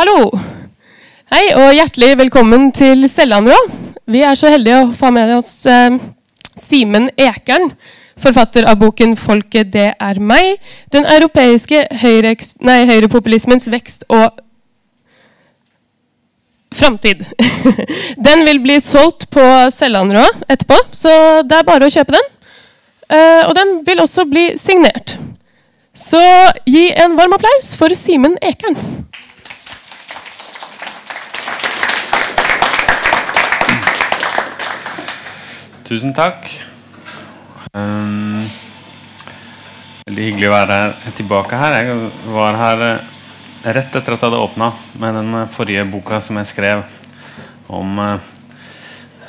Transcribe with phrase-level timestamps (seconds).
[0.00, 0.30] Hallo.
[1.28, 3.56] Hei og hjertelig velkommen til Sellandrå.
[4.08, 5.98] Vi er så heldige å få med oss eh,
[6.56, 7.66] Simen Ekern,
[8.16, 10.56] forfatter av boken 'Folket, det er meg'.
[10.88, 12.32] Den europeiske høyre,
[12.64, 14.40] nei, høyrepopulismens vekst og
[16.72, 17.26] framtid.
[18.30, 21.12] den vil bli solgt på Sellandrå etterpå, så
[21.44, 22.32] det er bare å kjøpe den.
[23.04, 25.18] Eh, og den vil også bli signert.
[25.92, 26.24] Så
[26.64, 28.80] gi en varm applaus for Simen Ekern.
[35.90, 36.44] Tusen takk.
[37.74, 38.38] Um,
[40.06, 40.74] veldig hyggelig å være
[41.18, 41.74] tilbake her.
[41.82, 43.08] Jeg var her eh,
[43.74, 44.68] rett etter at jeg hadde åpna
[45.02, 46.84] med den eh, forrige boka som jeg skrev
[47.66, 48.28] om eh,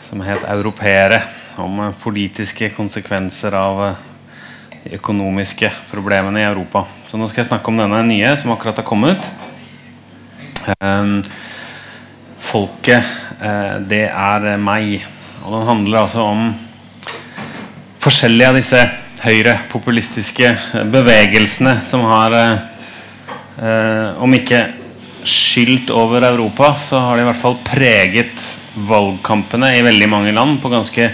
[0.05, 1.23] Som het 'Europeere'.
[1.57, 3.95] Om politiske konsekvenser av
[4.84, 6.84] de økonomiske problemene i Europa.
[7.07, 9.31] Så nå skal jeg snakke om denne nye som akkurat har kommet.
[10.77, 11.23] Um,
[12.37, 13.01] folket,
[13.89, 15.01] det er meg.
[15.41, 16.51] Og den handler altså om
[18.01, 18.81] forskjellige av disse
[19.21, 20.51] høyrepopulistiske
[20.93, 24.61] bevegelsene som har eh, Om ikke
[25.27, 28.45] skylt over Europa, så har de i hvert fall preget
[28.87, 31.09] valgkampene i veldig mange land på ganske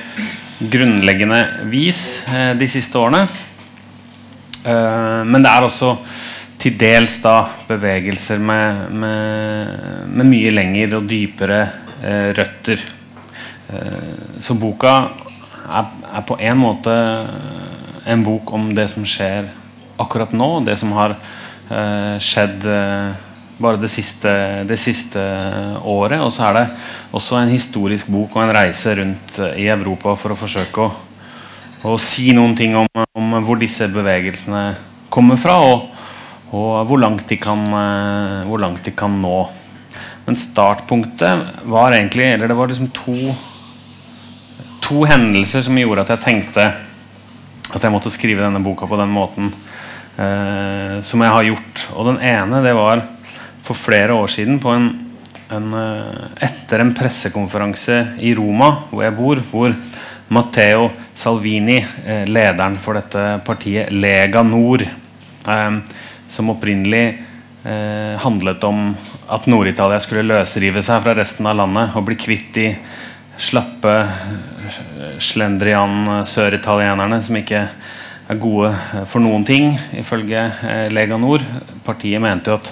[0.60, 1.42] grunnleggende
[1.72, 3.26] vis eh, de siste årene.
[4.64, 5.94] Eh, men det er også
[6.58, 7.36] til dels da
[7.68, 11.60] bevegelser med, med, med mye lengre og dypere
[12.02, 12.82] eh, røtter.
[13.68, 14.94] Eh, så boka
[15.68, 16.94] er, er, på en måte
[18.08, 19.50] en bok om det som skjer
[20.00, 23.26] akkurat nå, det som har eh, skjedd eh,
[23.58, 24.32] bare det siste,
[24.70, 25.20] det siste,
[25.82, 26.22] året.
[26.22, 26.66] Og så er det
[27.18, 30.92] også en historisk bok og en reise rundt uh, i Europa for å forsøke å,
[31.90, 32.86] å si noen ting om,
[33.18, 34.62] om, hvor disse bevegelsene
[35.10, 35.90] kommer fra, og,
[36.54, 37.66] og hvor, langt kan,
[38.46, 39.40] hvor, langt de kan, nå.
[40.28, 43.34] Men startpunktet var egentlig Eller det var liksom to
[44.84, 46.68] to hendelser som gjorde at jeg tenkte
[47.68, 51.84] at jeg måtte skrive denne boka på den måten eh, som jeg har gjort.
[51.96, 53.04] Og den ene det var
[53.68, 54.90] for flere år siden på en,
[55.54, 59.76] en, eh, etter en pressekonferanse i Roma, hvor jeg bor, hvor
[60.34, 65.80] Matteo Salvini, eh, lederen for dette partiet Lega Nord, eh,
[66.30, 67.06] som opprinnelig
[67.68, 68.94] eh, handlet om
[69.32, 72.70] at Nord-Italia skulle løsrive seg fra resten av landet og bli kvitt de
[73.38, 73.94] slappe
[75.24, 77.64] slendrian søritalienerne som ikke
[78.28, 78.72] er gode
[79.08, 81.46] for noen ting, ifølge eh, Lega Nord.
[81.86, 82.72] Partiet mente jo at,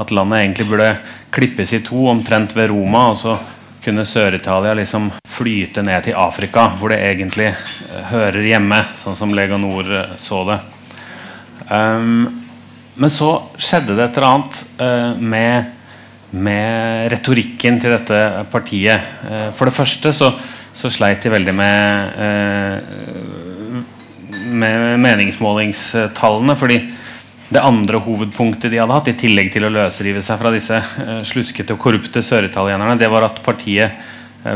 [0.00, 0.90] at, landet egentlig burde
[1.34, 3.10] klippes i to, omtrent ved Roma.
[3.12, 3.36] og så
[3.84, 9.34] kunne Sør-Italia liksom flyte ned til Afrika, hvor det egentlig eh, hører hjemme, sånn som
[9.36, 10.60] Lega Nord eh, så det.
[11.68, 12.46] Um,
[12.98, 15.74] men så skjedde det et eller annet uh, med
[16.28, 18.16] med retorikken til dette
[18.52, 19.04] partiet.
[19.24, 20.32] Uh, for det første så,
[20.78, 22.78] så sleit de veldig med, eh,
[24.62, 26.56] med meningsmålingstallene.
[26.56, 26.78] fordi
[27.50, 31.22] det andre hovedpunktet de hadde hatt, i tillegg til å løsrive seg fra disse eh,
[31.24, 33.90] sluskete og korrupte søritalienerne, det var at partiet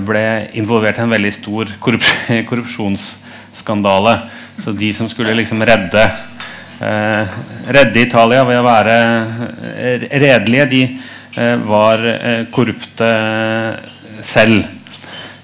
[0.06, 2.04] ble involvert i en veldig stor korrup
[2.48, 4.20] korrupsjonsskandale.
[4.62, 6.04] Så de som skulle liksom redde,
[6.78, 8.94] redde Italia ved å være
[10.22, 10.82] redelige, de
[11.36, 13.08] Eh, var eh, korrupte
[14.20, 14.64] selv.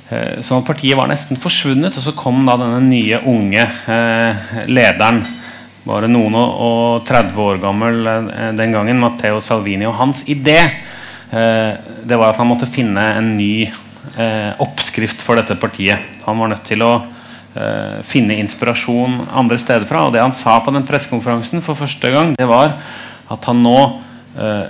[0.09, 1.97] Eh, sånn at partiet var nesten forsvunnet.
[1.99, 3.67] Og så kom da denne nye, unge
[4.71, 5.21] lederen,
[5.89, 8.09] bare noen og 30 år gammel
[8.59, 9.87] den gangen, Matteo Salvini.
[9.89, 10.59] Og hans idé
[11.29, 13.69] det var at han måtte finne en ny
[14.65, 16.21] oppskrift for dette partiet.
[16.25, 16.93] Han var nødt til å
[18.09, 20.07] finne inspirasjon andre steder fra.
[20.07, 22.79] Og det han sa på den pressekonferansen for første gang, det var
[23.29, 23.79] at han nå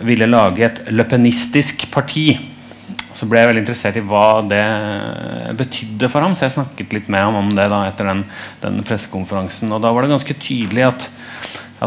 [0.06, 2.32] ville lage et løpenistisk parti.
[3.18, 4.62] Så ble jeg veldig interessert i hva det
[5.58, 8.22] betydde for ham, så jeg snakket litt med ham om det da etter den,
[8.62, 9.72] den pressekonferansen.
[9.74, 11.08] Og da var det ganske tydelig at,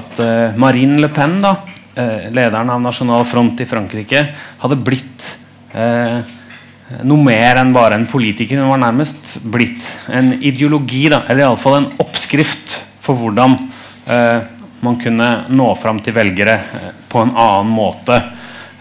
[0.01, 1.55] at uh, Marine Le Pen, da,
[1.95, 4.25] uh, lederen av Nasjonal Front i Frankrike,
[4.59, 5.31] hadde blitt
[7.07, 8.59] noe mer enn bare en politiker.
[8.59, 13.55] Hun var nærmest blitt en ideologi, da, eller iallfall en oppskrift for hvordan
[14.07, 14.41] eh,
[14.81, 18.19] man kunne nå fram til velgere eh, på en annen måte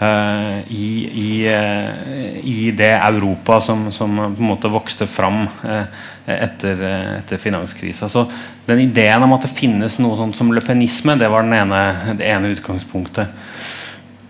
[0.01, 5.85] uh, i, uh, i, det Europa som, som, på en måte vokste fram uh,
[6.27, 6.83] etter,
[7.19, 8.09] etter finanskrisa.
[8.09, 8.25] Så
[8.67, 11.85] den ideen om at det finnes noe sånt som løpenisme, det var ene,
[12.19, 13.33] det ene utgangspunktet.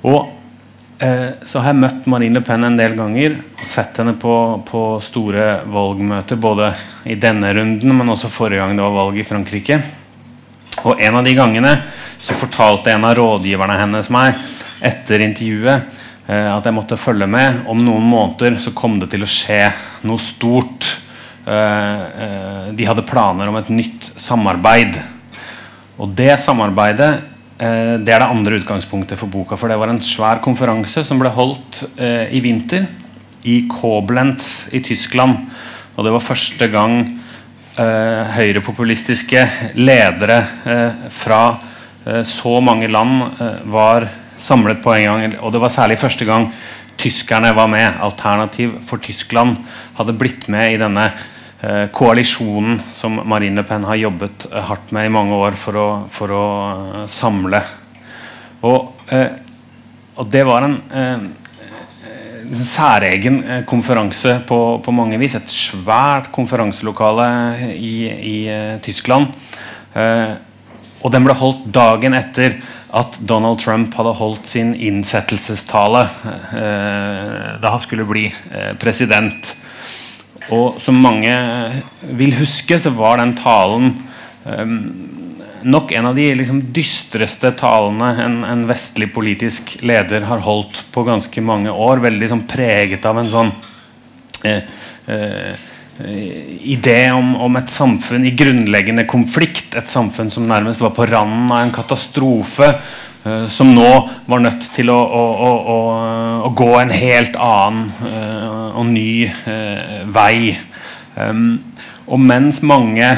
[0.07, 0.37] Og
[1.01, 4.35] så har jeg møtt Marine Le Pen en del ganger og sett henne på,
[4.69, 6.69] på store valgmøter, både
[7.09, 9.79] i denne runden, men også forrige gang det var valg i Frankrike.
[10.85, 11.73] Og en av de gangene
[12.21, 14.37] så fortalte en av rådgiverne hennes meg
[14.81, 15.99] etter intervjuet
[16.31, 17.65] at jeg måtte følge med.
[17.67, 19.65] Om noen måneder så kom det til å skje
[20.07, 20.87] noe stort.
[21.43, 24.95] de hadde planer om et nytt samarbeid.
[25.99, 27.11] Og det samarbeidet
[27.59, 29.59] det er det andre utgangspunktet for boka.
[29.59, 32.87] For det var en svær konferanse som ble holdt i vinter
[33.43, 35.49] i Koblenz i Tyskland.
[35.97, 37.01] Og det var første gang
[37.81, 39.43] eh, høyrepopulistiske
[39.81, 41.43] ledere eh, fra
[42.07, 44.09] eh, så mange land eh, var
[44.41, 45.35] samlet på en gang.
[45.41, 46.51] Og det var særlig første gang
[47.01, 48.01] tyskerne var med.
[48.01, 49.57] Alternativ for Tyskland
[49.99, 51.07] hadde blitt med i denne
[51.63, 55.81] eh, koalisjonen som Marine Le Pen har jobbet eh, hardt med i mange år for
[55.81, 56.47] å, for å
[57.11, 57.63] samle.
[58.61, 60.77] Og, og, det var en
[62.51, 65.39] særegen eh, konferanse på, på, mange vis.
[65.39, 67.31] Et svært konferanselokale
[67.73, 67.95] i,
[68.35, 68.37] i
[68.85, 69.33] Tyskland.
[71.01, 72.61] Og den ble holdt dagen etter
[72.97, 76.05] at Donald Trump hadde holdt sin innsettelsestale
[76.57, 78.27] eh, da han skulle bli
[78.83, 79.55] president.
[80.51, 81.35] Og som mange
[82.17, 83.93] vil huske, så var den talen
[84.49, 84.77] eh,
[85.63, 91.05] nok en av de liksom, dystreste talene en, en, vestlig politisk leder har holdt på
[91.07, 92.03] ganske mange år.
[92.05, 93.53] Veldig sånn, preget av en sånn
[94.49, 94.65] eh,
[95.07, 95.67] eh,
[96.61, 99.75] idé om, om, et samfunn i grunnleggende konflikt.
[99.79, 102.75] Et samfunn som nærmest var på randen av en katastrofe.
[103.21, 103.89] Uh, som nå
[104.33, 105.79] var nødt til å, å, å,
[106.47, 110.55] å gå en helt annen uh, og ny uh, vei.
[111.21, 111.59] Um,
[112.09, 113.11] og mens mange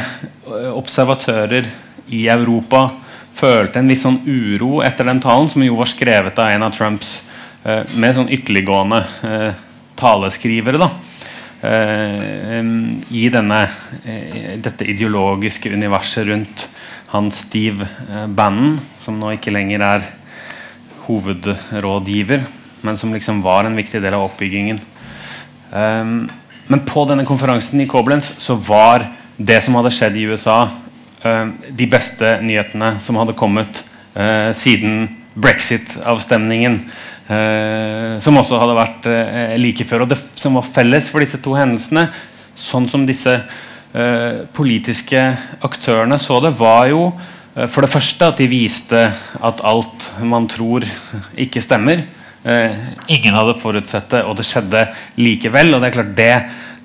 [0.75, 1.69] observatører
[2.13, 2.89] i Europa
[3.35, 6.75] følte en viss sånn uro etter den talen, som jo var skrevet av en av
[6.77, 7.15] Trumps
[7.65, 9.63] eh, med sånn ytterliggående eh,
[9.99, 10.83] taleskrivere.
[10.83, 11.12] da eh,
[11.63, 13.61] I denne,
[14.05, 16.65] eh, dette ideologiske universet rundt
[17.13, 20.07] han Steve eh, Bannon, som nå ikke lenger er
[21.07, 22.43] hovedrådgiver,
[22.83, 24.81] men som liksom var en viktig del av oppbyggingen.
[25.71, 26.15] Eh,
[26.73, 29.07] men på denne konferansen i Koblenz så var
[29.39, 30.65] det som hadde skjedd i USA,
[31.23, 33.85] Eh, de beste nyhetene som hadde kommet
[34.17, 35.07] uh, siden
[35.39, 36.81] brexit-avstemningen.
[37.33, 40.05] Uh, som også hadde vært uh, like før.
[40.05, 42.09] Og det som var felles for disse to hendelsene,
[42.59, 43.41] sånn som disse
[44.57, 45.21] politiske
[45.61, 47.11] aktørene så det, var jo
[47.69, 49.03] for det første at de viste
[49.45, 50.87] at alt man tror,
[51.37, 52.01] ikke stemmer.
[53.13, 54.87] ingen hadde forutsett det, og det skjedde
[55.21, 55.75] likevel.
[55.75, 56.33] Og det er klart det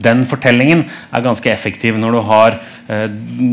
[0.03, 2.57] den fortellingen er ganske effektiv når du har
[2.89, 3.07] eh,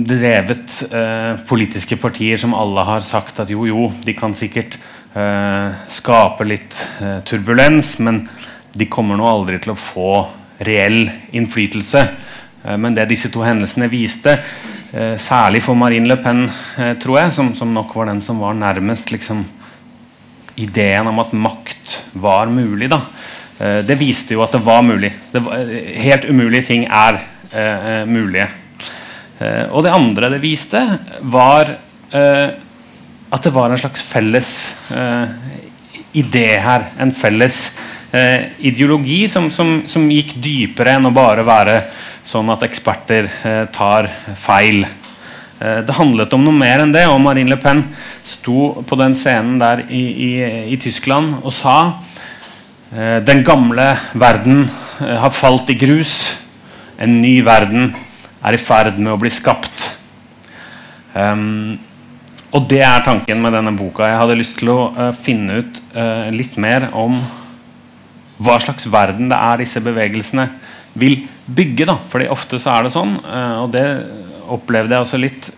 [0.09, 4.83] drevet eh, politiske partier som alle har sagt at jo, jo, de kan sikkert eh,
[5.95, 8.25] skape litt eh, turbulens, men
[8.75, 10.09] de kommer nå aldri til å få
[10.67, 12.03] reell innflytelse.
[12.65, 14.39] Eh, men det disse to hendelsene viste,
[14.91, 16.49] eh, særlig for Marine Le Pen,
[17.03, 19.45] tror jeg, som, som, nok var den som var nærmest liksom,
[20.59, 22.91] ideen om at makt var mulig.
[22.91, 23.05] da
[23.59, 25.13] Eh, det viste jo at det var mulig.
[25.31, 27.21] Det var, eh, helt umulige ting er
[27.55, 28.49] uh, mulige.
[29.39, 30.81] Uh, og det andre det viste,
[31.23, 31.71] var
[32.15, 32.49] uh,
[33.35, 34.51] at det var en slags felles
[36.15, 36.87] idé her.
[37.03, 37.59] En felles
[38.63, 41.75] ideologi som, som, som, gikk dypere enn å bare være
[42.25, 43.27] sånn at eksperter
[43.75, 44.07] tar
[44.39, 44.85] feil.
[45.59, 47.09] Det handlet om noe mer enn det.
[47.11, 47.83] Og Marine Le Pen
[48.23, 50.33] sto på den scenen der i, i,
[50.77, 51.79] i Tyskland og sa
[52.95, 54.69] Eh, den gamle verden
[55.01, 56.37] eh, har falt i grus.
[56.95, 57.89] En ny verden
[58.39, 59.89] er i ferd med å bli skapt.
[61.15, 61.75] Um,
[62.55, 64.07] og det er tanken med denne boka.
[64.07, 67.17] Jeg hadde lyst til å uh, finne ut uh, litt mer om
[68.45, 70.47] hva slags verden det er disse bevegelsene
[70.99, 71.89] vil bygge.
[71.91, 73.85] da, fordi ofte så er det sånn, uh, og det
[74.55, 75.51] opplevde jeg også litt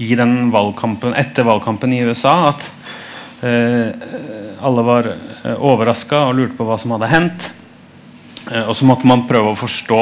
[0.00, 2.70] i den valgkampen, etter valgkampen i USA, at
[3.42, 7.48] alle var uh, overraska og lurte på hva som hadde hendt.
[8.68, 9.98] Og så måtte man prøve å forstå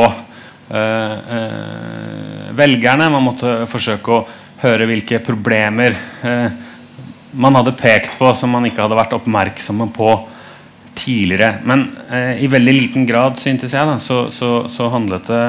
[2.57, 3.09] velgerne.
[3.13, 4.21] Man måtte forsøke å
[4.61, 5.97] høre hvilke problemer
[7.31, 10.11] man hadde pekt på som man ikke hadde vært oppmerksomme på
[10.99, 11.61] tidligere.
[11.65, 11.87] Men
[12.43, 15.45] i veldig liten grad, syntes jeg, da, så, så, så handlet det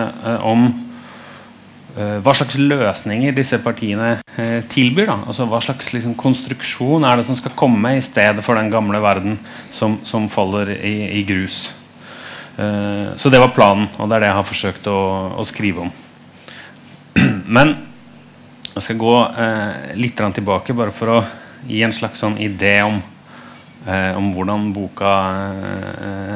[0.48, 0.70] om
[1.91, 5.10] Eh, hva slags løsninger disse partiene eh, tilbyr.
[5.10, 5.18] Da.
[5.27, 9.01] Altså, hva slags liksom, konstruksjon er det som skal komme i stedet for den gamle
[9.03, 9.38] verden
[9.74, 11.70] som, som faller i, i grus.
[12.51, 14.98] Uh, så det var planen, og det er det jeg har forsøkt å,
[15.39, 15.91] å skrive om.
[17.58, 17.72] Men
[18.75, 21.24] jeg skal gå eh, litt tilbake bare for å
[21.68, 23.01] gi en slags sånn idé om,
[23.86, 25.16] eh, om hvordan boka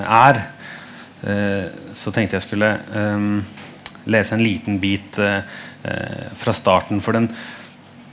[0.06, 0.44] er.
[1.96, 3.40] så tenkte jeg skulle um,
[4.06, 5.42] lese en liten bit eh,
[5.84, 7.02] eh, fra starten.
[7.02, 7.30] For den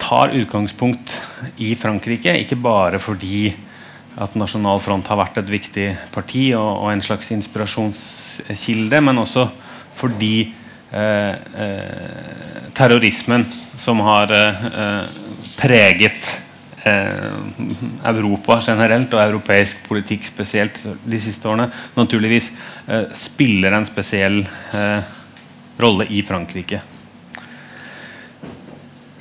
[0.03, 1.19] tar utgangspunkt
[1.63, 3.53] i Frankrike, ikke bare fordi
[4.21, 9.47] at Nasjonal Front har vært et viktig parti og, og en slags inspirasjonskilde, men også
[9.97, 10.62] fordi eh, eh,
[12.77, 13.47] terrorismen
[13.81, 15.07] som har eh,
[15.57, 16.43] preget
[16.85, 17.33] eh,
[18.05, 22.51] Europa generelt og europeisk politikk spesielt de siste årene, naturligvis
[22.87, 25.13] eh, spiller en spesiell eh,
[25.83, 26.83] rolle i Frankrike.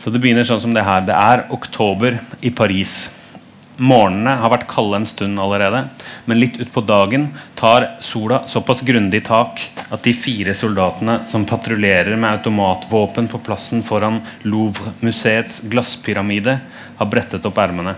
[0.01, 1.03] Så det begynner sånn som det her.
[1.05, 3.05] Det er oktober i Paris.
[3.81, 5.87] Morgenene har vært kalde en stund allerede,
[6.29, 12.13] men litt utpå dagen tar sola såpass grundig tak at de fire soldatene som patruljerer
[12.13, 16.59] med automatvåpen på plassen foran Louvre-museets glasspyramide,
[16.99, 17.95] har brettet opp ermene.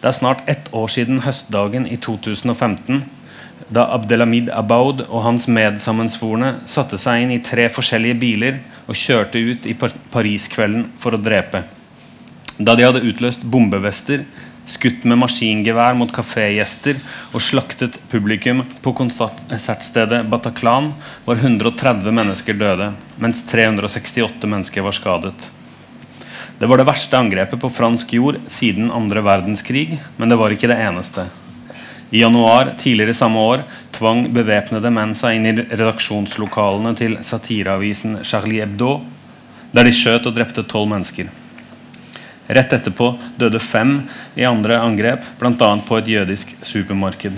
[0.00, 3.00] Det er snart ett år siden høstdagen i 2015
[3.72, 9.40] da Abdelhamid Abaud og hans medsammensvorne satte seg inn i tre forskjellige biler og kjørte
[9.40, 11.62] ut i Paris-kvelden for å drepe.
[12.60, 14.24] Da de hadde utløst bombevester,
[14.70, 16.98] skutt med maskingevær mot kafégjester
[17.34, 20.92] og slaktet publikum på konsertstedet Bataclan,
[21.26, 25.50] var 130 mennesker døde, mens 368 mennesker var skadet.
[26.60, 30.68] Det var det verste angrepet på fransk jord siden andre verdenskrig, men det var ikke
[30.68, 31.24] det eneste.
[32.10, 33.62] I januar tidligere samme år
[33.96, 38.98] tvang bevæpnede menn seg inn i redaksjonslokalene til satireavisen Charlie Hebdo,
[39.72, 41.30] der de skjøt og drepte tolv mennesker.
[42.50, 44.00] Rett etterpå døde fem
[44.34, 45.78] i andre angrep, bl.a.
[45.86, 47.36] på et jødisk supermarked.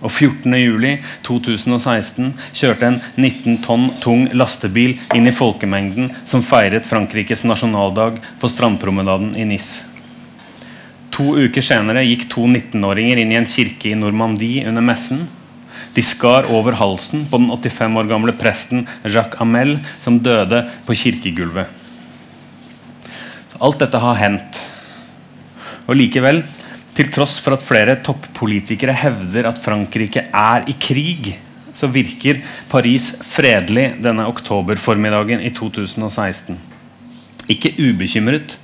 [0.00, 8.18] Og 14.07.2016 kjørte en 19 tonn tung lastebil inn i folkemengden som feiret Frankrikes nasjonaldag
[8.40, 9.82] på strandpromenaden i Nis.
[11.14, 15.28] To uker senere gikk to 19-åringer inn i en kirke i Normandie under messen.
[15.94, 20.92] De skar over halsen på den 85 år gamle presten Jacques Amel, som døde på
[20.96, 21.79] kirkegulvet.
[23.60, 24.58] Alt dette har hendt.
[25.84, 26.42] Og likevel,
[26.96, 31.34] til tross for at flere toppolitikere hevder at Frankrike er i krig,
[31.76, 32.40] så virker
[32.70, 36.58] Paris fredelig denne oktoberformiddagen i 2016.
[37.52, 38.56] Ikke ubekymret.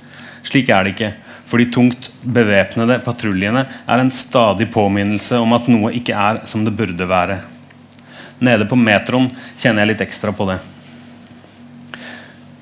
[0.47, 1.11] Slik er det ikke.
[1.47, 6.65] For de tungt bevæpnede patruljene er en stadig påminnelse om at noe ikke er som
[6.67, 7.39] det burde være.
[8.43, 10.59] Nede på metroen kjenner jeg litt ekstra på det.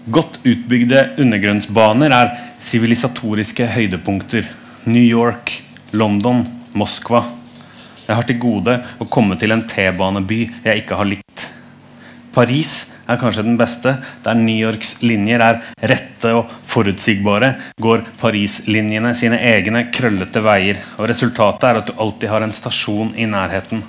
[0.06, 2.28] Godt utbygde undergrunnsbaner er
[2.62, 4.46] sivilisatoriske høydepunkter.
[4.86, 5.64] New York,
[5.98, 6.44] London,
[6.78, 7.24] Moskva.
[8.06, 11.48] Jeg har til gode å komme til en T-baneby jeg ikke har likt.
[12.38, 13.96] Paris er kanskje den beste.
[14.22, 20.86] Der New Yorks linjer er rette og forutsigbare, går Paris-linjene sine egne krøllete veier.
[21.00, 23.82] og Resultatet er at du alltid har en stasjon i nærheten.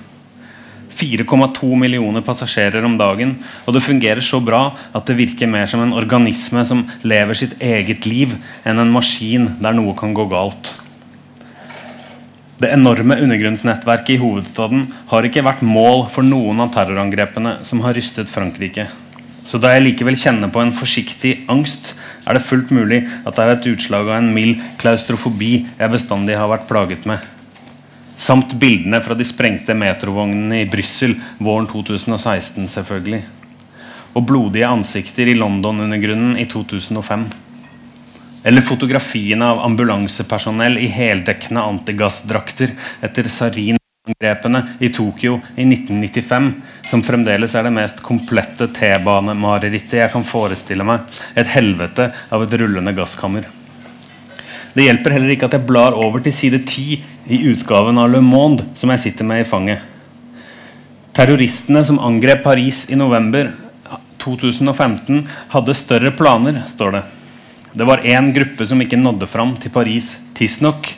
[0.97, 3.35] 4,2 millioner passasjerer om dagen,
[3.65, 7.55] og det fungerer så bra at det virker mer som en organisme som lever sitt
[7.61, 8.35] eget liv,
[8.65, 10.73] enn en maskin der noe kan gå galt.
[12.57, 17.93] Det enorme undergrunnsnettverket i hovedstaden har ikke vært mål for noen av terrorangrepene som har
[17.93, 18.87] rystet Frankrike.
[19.47, 21.93] Så da jeg likevel kjenner på en forsiktig angst,
[22.25, 26.35] er det fullt mulig at det er et utslag av en mild klaustrofobi jeg bestandig
[26.35, 27.21] har vært plaget med.
[28.17, 33.21] Samt bildene fra de sprengte metrovognene i Brussel våren 2016, selvfølgelig.
[34.17, 37.27] Og blodige ansikter i London-undergrunnen i 2005.
[38.47, 42.73] Eller fotografiene av ambulansepersonell i heldekkende antigassdrakter
[43.05, 46.49] etter sarin angrepene i Tokyo i 1995,
[46.89, 51.05] som fremdeles er det mest komplette T-banemarerittet jeg kan forestille meg.
[51.35, 53.56] Et helvete av et rullende gasskammer.
[54.77, 56.83] Det hjelper heller ikke at jeg blar over til side 10
[57.33, 59.81] i utgaven av Le Monde som jeg sitter med i fanget.
[61.17, 63.49] Terroristene som angrep Paris i november
[64.21, 67.03] 2015, hadde større planer, står det.
[67.73, 70.91] Det var én gruppe som ikke nådde fram til Paris tidsnok.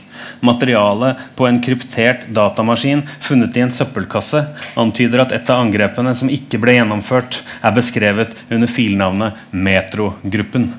[0.44, 4.44] Materialet på en kryptert datamaskin funnet i en søppelkasse
[4.80, 10.72] antyder at et av angrepene som ikke ble gjennomført, er beskrevet under filnavnet Metrogruppen.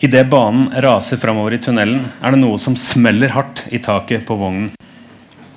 [0.00, 4.34] Idet banen raser framover i tunnelen, er det noe som smeller hardt i taket på
[4.36, 4.74] vognen.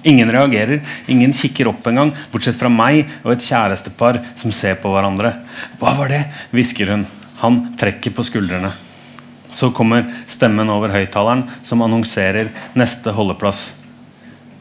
[0.08, 0.79] Ingen reagerer,
[1.12, 5.34] ingen kikker opp engang, bortsett fra meg og et kjærestepar som ser på hverandre.
[5.81, 6.22] Hva var det?
[6.55, 7.03] hvisker hun.
[7.41, 8.72] Han trekker på skuldrene.
[9.51, 13.74] Så kommer stemmen over høyttaleren som annonserer neste holdeplass.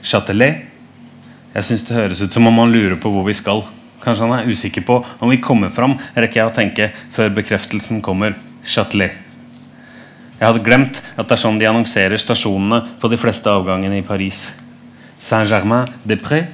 [0.03, 0.65] Châtelet.
[1.55, 3.63] Jeg syns det høres ut som om han lurer på hvor vi skal.
[4.03, 8.03] Kanskje han er usikker på om vi kommer fram, rekker jeg å tenke før bekreftelsen
[8.03, 8.35] kommer.
[8.67, 9.28] Châtelet.
[10.39, 14.07] Jeg hadde glemt at det er sånn de annonserer stasjonene på de fleste avgangene i
[14.07, 14.45] Paris.
[15.19, 16.47] Saint-Germain-des-Prés.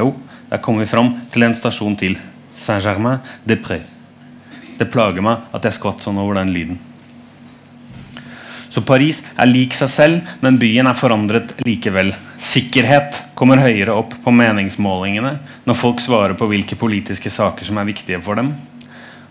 [0.00, 0.16] Jo,
[0.50, 2.18] der kommer vi fram til en stasjon til.
[2.58, 3.86] Saint-Germain-des-Prés.
[4.74, 6.80] Det plager meg at jeg skvatt sånn over den lyden.
[8.74, 12.10] Så Paris er lik seg selv, men byen er forandret likevel.
[12.42, 17.86] Sikkerhet kommer høyere opp på meningsmålingene når folk svarer på hvilke politiske saker som er
[17.86, 18.50] viktige for dem.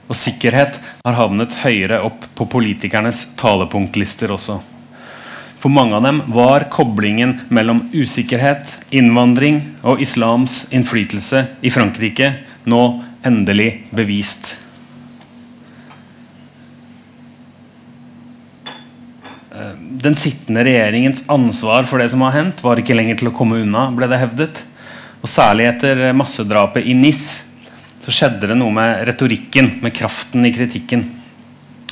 [0.09, 4.59] Og sikkerhet har havnet høyere opp på politikernes talepunktlister også.
[5.63, 12.33] For mange av dem var koblingen mellom usikkerhet, innvandring og islams innflytelse i Frankrike
[12.67, 12.81] nå
[13.23, 14.57] endelig bevist.
[20.03, 23.61] Den sittende regjeringens ansvar for det som har hendt, var ikke lenger til å komme
[23.63, 24.63] unna, ble det hevdet.
[25.23, 27.52] Og Særlig etter massedrapet i NIS
[28.03, 31.05] så skjedde det noe med retorikken, med kraften i kritikken.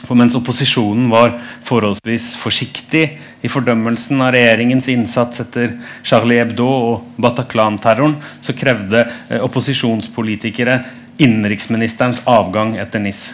[0.02, 1.36] For mens opposisjonen var
[1.68, 3.04] forholdsvis forsiktig
[3.46, 10.82] i fordømmelsen av regjeringens innsats etter Charlie Hebdo og Bataclan-terroren, så krevde eh, opposisjonspolitikere
[11.22, 13.30] innenriksministerens avgang etter NIS.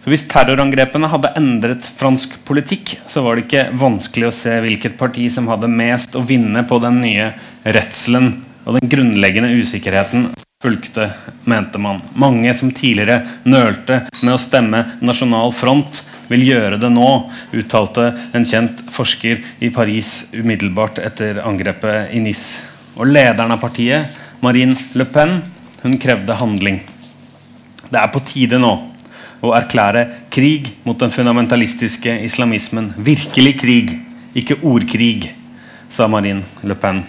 [0.00, 4.96] Så Hvis terrorangrepene hadde endret fransk politikk, så var det ikke vanskelig å se hvilket
[5.00, 7.32] parti som hadde mest å vinne på den nye
[7.66, 10.30] redselen og den grunnleggende usikkerheten
[10.62, 11.10] fulgte,
[11.44, 12.02] mente man.
[12.14, 17.06] Mange som tidligere nølte med å stemme Nasjonal Front, vil gjøre det nå,
[17.56, 22.58] uttalte en kjent forsker i Paris umiddelbart etter angrepet i Nis.
[23.00, 24.12] Og lederen av partiet,
[24.44, 25.38] Marine Le Pen,
[25.80, 26.82] hun krevde handling.
[27.88, 28.74] Det er på tide nå
[29.40, 32.92] å erklære krig mot den fundamentalistiske islamismen.
[33.00, 33.96] Virkelig krig,
[34.36, 35.32] ikke ordkrig,
[35.88, 37.00] sa Marine Le Pen.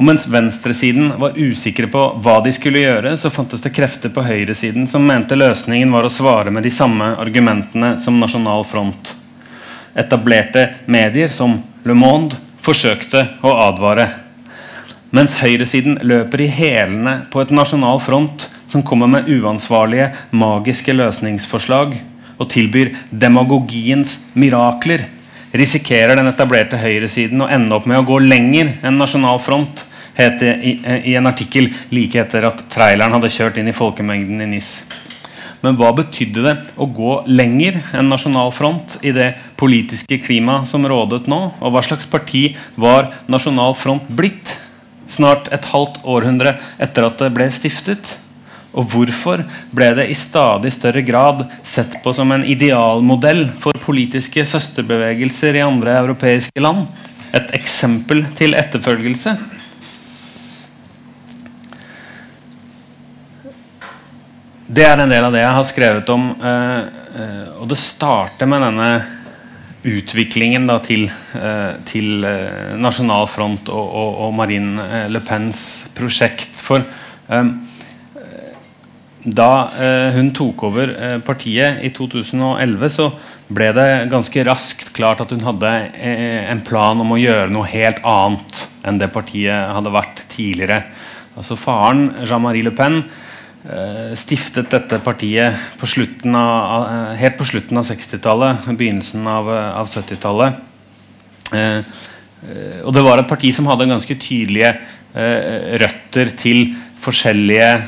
[0.00, 4.22] Og mens venstresiden var usikre på hva de skulle gjøre, så fantes det krefter på
[4.24, 9.10] høyresiden som mente løsningen var å svare med de samme argumentene som Nasjonal Front.
[9.92, 14.06] Etablerte medier som Le Monde forsøkte å advare.
[15.12, 21.98] Mens høyresiden løper i hælene på et nasjonal front som kommer med uansvarlige, magiske løsningsforslag
[22.40, 25.10] og tilbyr demagogiens mirakler,
[25.52, 29.84] risikerer den etablerte høyresiden å ende opp med å gå lenger enn Nasjonal Front
[30.16, 30.72] het det i,
[31.10, 34.72] i, en artikkel like etter at traileren hadde kjørt inn i folkemengden i NIS.
[35.60, 40.86] Men hva betydde det å gå lenger enn Nasjonal Front i det politiske klimaet som
[40.88, 41.40] rådet nå?
[41.60, 42.48] Og hva slags parti
[42.80, 44.56] var Nasjonal Front blitt
[45.10, 48.16] snart et halvt århundre etter at det ble stiftet?
[48.70, 49.42] Og hvorfor
[49.74, 55.64] ble det i stadig større grad sett på som en idealmodell for politiske søsterbevegelser i
[55.66, 56.86] andre europeiske land?
[57.36, 59.59] Et eksempel til etterfølgelse?
[64.70, 66.28] Det er en del av det jeg har skrevet om.
[66.46, 66.82] Eh,
[67.18, 68.90] eh, og det starter med denne
[69.90, 72.22] utviklingen da, til, eh, til
[72.78, 76.60] Nasjonal Front og, og, og, Marine Le Pens prosjekt.
[76.62, 76.84] For
[79.20, 79.48] da
[80.14, 80.92] hun tok over
[81.26, 83.08] partiet i 2011, så
[83.52, 88.00] ble det ganske raskt klart at hun hadde en plan om å gjøre noe helt
[88.06, 90.84] annet enn det partiet hadde vært tidligere.
[91.36, 93.02] Altså Faren, Jean-Marie Le Pen,
[94.16, 95.86] stiftet dette partiet på
[96.34, 100.54] av, eh, helt på slutten av 60-tallet, begynnelsen av, eh, av 70-tallet.
[101.52, 101.82] Eh,
[102.84, 104.78] og det var et parti som hadde ganske tydelige
[105.14, 107.82] eh, røtter til forskjellige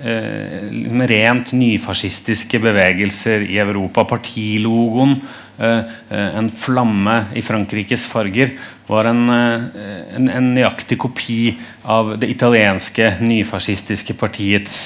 [0.00, 0.70] eh,
[1.10, 4.04] rent nyfascistiske bevegelser i Europa.
[4.04, 5.20] Partilogoen
[5.60, 5.78] Eh,
[6.08, 8.54] eh, en flamme i Frankrikes farger
[8.90, 11.54] var en, eh, en, en nøyaktig kopi
[11.90, 14.80] av det italienske nyfascistiske partiets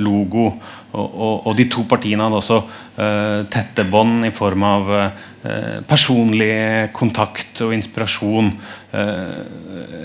[0.00, 0.46] logo.
[0.94, 2.58] Og, og, og, de to partiene hadde også
[3.50, 4.90] tette bånd i form av
[5.88, 8.52] personlig kontakt og inspirasjon.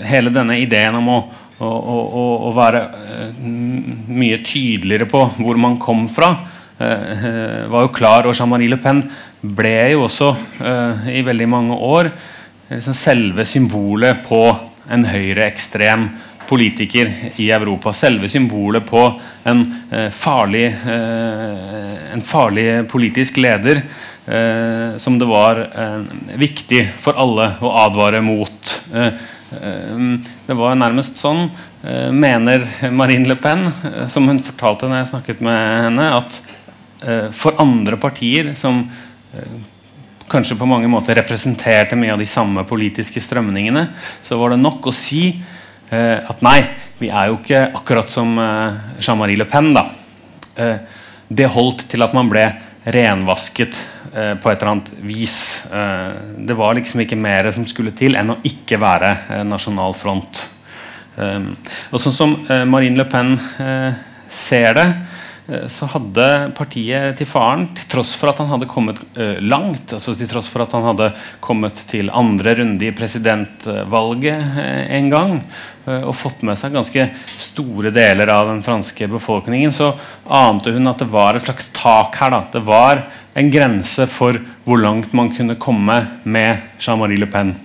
[0.04, 1.20] hele denne ideen om å
[1.60, 2.80] å, være
[3.40, 6.32] mye tydeligere på hvor man kom fra,
[6.78, 8.26] var jo klar.
[8.26, 9.02] Og Jean-Marie Le Pen
[9.40, 10.32] ble jo også
[11.12, 12.12] i veldig mange år
[12.78, 14.44] selve symbolet på
[14.90, 16.08] en høyreekstrem
[16.50, 17.10] politiker
[17.42, 17.92] i Europa.
[17.94, 19.02] Selve symbolet på
[19.46, 23.84] en, uh, farlig, uh, en farlig politisk leder
[25.00, 25.58] som det var
[26.38, 28.68] viktig for alle å advare mot.
[30.46, 31.48] det var nærmest sånn,
[32.14, 32.62] mener
[32.94, 33.64] Marine Le Pen,
[34.12, 38.84] som hun fortalte når jeg snakket med henne, at for andre partier som
[40.30, 43.86] kanskje på mange måter representerte mye av de samme politiske strømningene,
[44.22, 45.24] så var det nok å si
[45.90, 46.58] eh, at nei,
[47.00, 49.72] vi er jo ikke akkurat som eh, Jean-Marie Le Pen.
[49.74, 49.88] da.
[50.56, 50.76] Eh,
[51.30, 52.44] det holdt til at man ble
[52.90, 53.76] renvasket
[54.14, 55.40] eh, på et eller annet vis.
[55.70, 56.14] Eh,
[56.46, 60.46] det var liksom ikke mer som skulle til enn å ikke være eh, nasjonal front.
[61.20, 62.30] og sånn som
[62.70, 63.34] Marine Le Pen
[64.30, 65.19] ser det, eh,
[65.72, 70.14] så hadde partiet til faren, til tross for at han hadde kommet uh, langt, altså
[70.18, 71.10] til tross for at han hadde
[71.42, 75.36] kommet til andre runde i presidentvalget uh, en gang,
[75.90, 77.06] og fått med seg ganske
[77.40, 79.88] store deler av den franske befolkningen, så
[80.28, 82.36] ante hun at det var et slags tak her.
[82.36, 82.42] Da.
[82.52, 83.00] Det var
[83.34, 87.56] en grense for hvor langt man kunne komme med Jean-Marie Le Pen.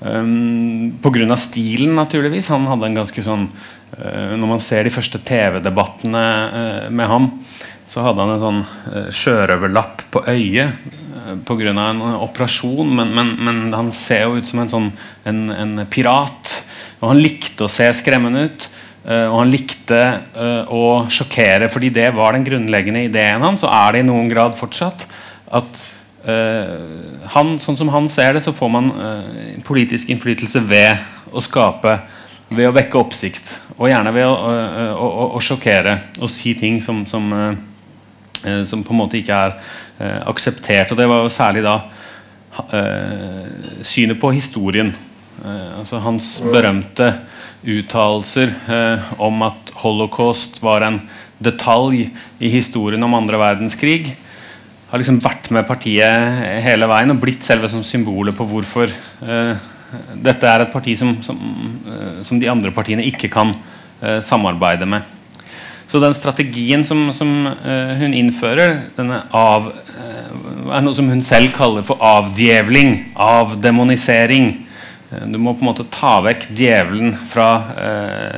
[0.00, 1.36] Um, Pga.
[1.36, 2.48] stilen, naturligvis.
[2.48, 7.28] Han hadde en ganske sånn uh, Når man ser de første TV-debattene uh, med ham,
[7.90, 11.74] så hadde han en sånn uh, sjørøverlapp på øyet uh, pga.
[11.74, 12.94] en operasjon.
[12.96, 14.90] Men, men, men, han ser jo ut som en sånn
[15.28, 16.56] en, en pirat.
[17.02, 18.70] Og han likte å se skremmende ut.
[19.00, 19.98] Og han likte
[20.68, 24.52] å sjokkere, fordi det var den grunnleggende ideen hans, og er det i noen grad
[24.58, 25.06] fortsatt.
[25.56, 25.80] At
[26.20, 32.00] han, sånn som han ser det, så får man uh, politisk innflytelse ved å skape
[32.50, 33.52] Ved å vekke oppsikt.
[33.76, 37.28] Og gjerne ved å, uh, å, å, å sjokkere og si ting som, som,
[38.66, 39.54] som, på en måte ikke er
[40.26, 40.90] akseptert.
[40.90, 41.76] Og det var jo særlig da
[43.86, 44.90] synet på historien.
[45.78, 47.12] altså hans berømte
[47.62, 48.50] uttalelser
[49.22, 50.98] om at holocaust var en
[51.38, 52.08] detalj
[52.42, 54.10] i historien om andre verdenskrig
[54.90, 59.68] har liksom vært med partiet hele veien og blitt selve som symbolet på hvorfor uh,
[60.18, 61.38] dette er et parti som, som,
[61.86, 65.06] uh, som, de andre partiene ikke kan uh, samarbeide med.
[65.90, 67.30] Så den strategien som, som
[67.98, 68.76] hun innfører,
[69.34, 69.64] av,
[70.70, 74.52] er noe som hun selv kaller for avdjevling, avdemonisering.
[75.26, 77.48] Du må på en måte ta vekk djevelen fra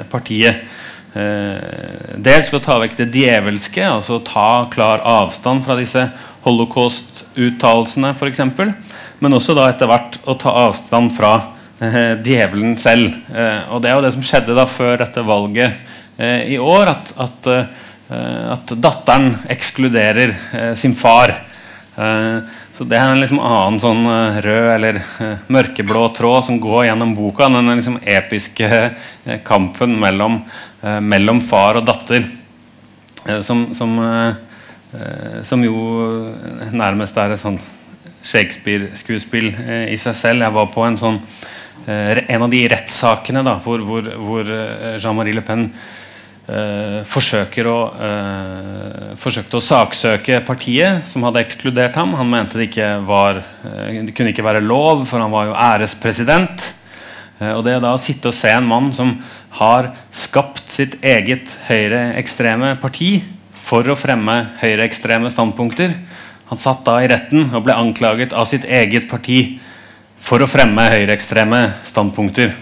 [0.09, 0.65] partiet.
[1.13, 6.07] Dels ved å ta vekk det djevelske, altså ta klar avstand fra disse
[6.47, 8.41] holocaust-uttalelsene f.eks.
[9.23, 11.33] Men også da etter hvert å ta avstand fra
[11.83, 13.15] eh, djevelen selv.
[13.31, 15.79] Eh, og det er jo det som skjedde da før dette valget
[16.19, 21.37] eh, i år, at, at, eh, at datteren ekskluderer eh, sin far.
[21.95, 24.05] Eh, så det er en liksom annen sånn
[24.43, 25.01] rød eller
[25.55, 27.47] mørkeblå tråd som går gjennom boka.
[27.47, 28.91] Den liksom episke
[29.47, 30.41] kampen mellom,
[30.83, 32.27] mellom, far og datter.
[33.47, 33.95] som, som
[34.93, 35.75] Eh, som jo
[36.73, 37.57] nærmest er et sånn
[38.29, 40.45] Shakespeare-skuespill eh, i seg selv.
[40.45, 41.17] Jeg var på en sånn
[41.87, 44.53] eh, en av de rettssakene hvor, hvor, hvor
[45.01, 45.71] Jean-Marie Le Pen
[46.49, 47.79] eh, forsøker å,
[48.09, 52.15] eh, forsøkte å saksøke partiet som hadde ekskludert ham.
[52.19, 56.73] Han mente det ikke var det kunne ikke være lov, for han var jo ærespresident.
[57.43, 59.17] Eh, og det da å sitte og se en mann som
[59.59, 63.23] har skapt sitt eget høyreekstreme parti
[63.63, 65.95] for å fremme høyreekstreme standpunkter.
[66.51, 69.59] Han satt da i retten og ble anklaget av sitt eget parti
[70.23, 72.53] for å fremme høyreekstreme standpunkter.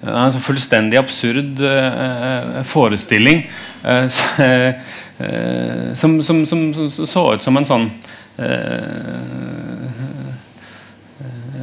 [0.00, 3.46] Det er en fullstendig absurd uh, forestilling
[3.88, 4.04] uh,
[5.18, 7.88] uh, som, som, som, så ut som en sånn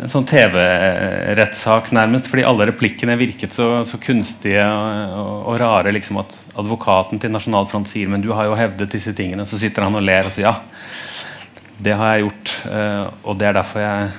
[0.04, 2.26] en sånn TV-rettssak, nærmest.
[2.32, 5.94] Fordi alle replikkene virket så, så kunstige og, og, og, rare.
[5.94, 9.46] liksom At advokaten til Nasjonal Front sier men du har jo hevdet disse tingene.
[9.46, 10.56] Så sitter han og ler og sier ja,
[11.78, 12.56] det har jeg gjort.
[13.22, 14.10] Og det er derfor jeg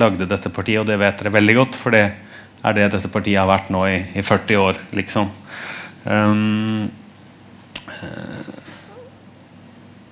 [0.00, 1.78] lagde dette partiet, og det vet dere veldig godt.
[1.84, 2.06] For det
[2.66, 5.30] er det dette partiet har vært nå i, i 40 år, liksom.
[6.06, 6.88] Um,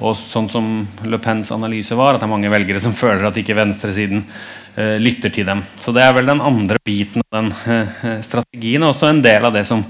[0.00, 0.68] og sånn som
[1.04, 4.96] Le Pens analyse var, at det er mange velgere som føler at ikke venstresiden eh,
[5.00, 5.62] lytter til dem.
[5.80, 9.48] Så det er vel den andre biten av den eh, strategien, og også en del
[9.48, 9.84] av det som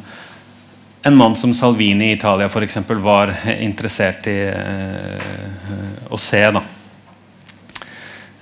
[1.02, 6.42] en mann som Salvini i Italia eksempel, var interessert i eh, å se.
[6.52, 6.62] Da.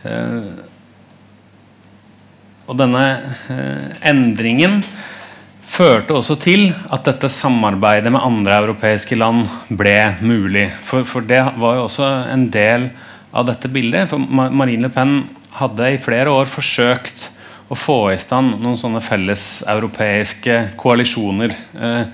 [0.03, 0.49] Eh,
[2.69, 3.05] og denne
[3.53, 4.81] eh, endringen
[5.69, 10.69] førte også til at dette samarbeidet med andre europeiske land ble mulig.
[10.83, 12.91] For, for det var jo også en del
[13.31, 14.11] av dette bildet.
[14.11, 15.21] For Marine Le Pen
[15.61, 17.31] hadde i flere år forsøkt
[17.69, 21.53] å få i stand noen sånne felles europeiske koalisjoner.
[21.77, 22.07] Eh, Eh,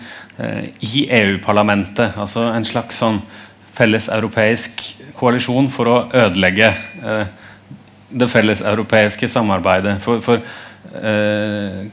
[0.80, 2.16] i EU-parlamentet.
[2.18, 3.20] Altså en slags sånn
[3.74, 4.08] felles
[5.18, 7.32] koalisjon for å ødelegge eh,
[8.14, 9.96] det felles europeiske samarbeidet.
[10.04, 10.42] For, for
[11.00, 11.84] eh,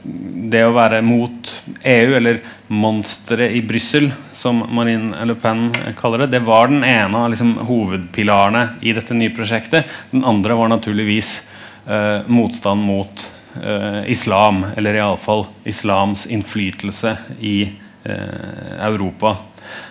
[0.52, 1.52] det å være mot
[1.82, 4.10] EU, eller monsteret i Brussel,
[4.42, 9.16] som Marine Le Pen kaller det, det var den ene av liksom, hovedpilarene i dette
[9.18, 9.90] nye prosjektet.
[10.14, 11.40] Den andre var naturligvis
[11.86, 13.26] eh, motstand mot
[13.58, 19.36] eh, islam, eller iallfall islams innflytelse i Eh, Europa.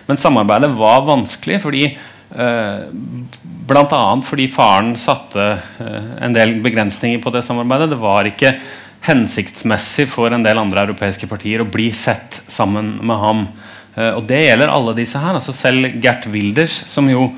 [0.06, 2.82] Men samarbeidet var vanskelig fordi eh,
[3.62, 4.02] Bl.a.
[4.26, 5.46] fordi faren satte
[5.80, 7.92] eh, en del begrensninger på det samarbeidet.
[7.92, 8.56] Det var ikke
[9.06, 13.40] hensiktsmessig for en del andre europeiske partier å bli sett sammen med ham.
[13.96, 15.34] og det gjelder alle disse her.
[15.34, 17.32] altså Selv Gert Wilders, som jo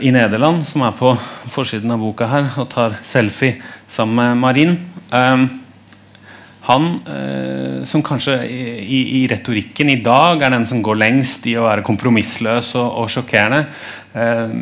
[0.00, 1.10] i Nederland, som er på
[1.50, 3.58] forsiden av boka her og tar selfie
[3.90, 4.76] sammen med Marin.
[5.10, 5.48] Um,
[6.64, 11.58] han eh, som kanskje i, i, retorikken i dag er den som går lengst i
[11.60, 13.66] å være kompromissløs og, og sjokkerende.
[14.16, 14.54] Eh,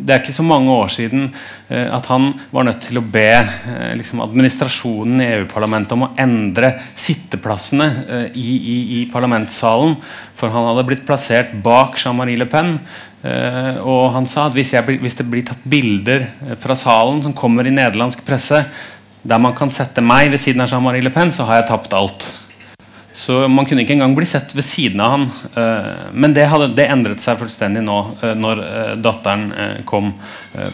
[0.00, 1.28] det er ikke så mange år siden
[1.68, 6.12] eh, at han var nødt til å be eh, liksom administrasjonen i EU-parlamentet om å
[6.18, 10.00] endre sitteplassene eh, i, i, i, parlamentssalen.
[10.34, 12.80] For han hadde blitt plassert bak Jean-Marie Le Pen.
[13.22, 16.26] Eh, og han sa at hvis, jeg, hvis det blir tatt bilder
[16.58, 18.64] fra salen som kommer i nederlandsk presse,
[19.22, 21.96] der man kan sette meg ved siden av Jean-Marie Le Pen, så har jeg tapt
[21.96, 22.30] alt.
[23.20, 25.26] Så man kunne ikke engang bli sett ved siden av han.
[25.52, 29.50] Uh, men det, hadde, det, endret seg fullstendig nå uh, når uh, datteren
[29.88, 30.14] kom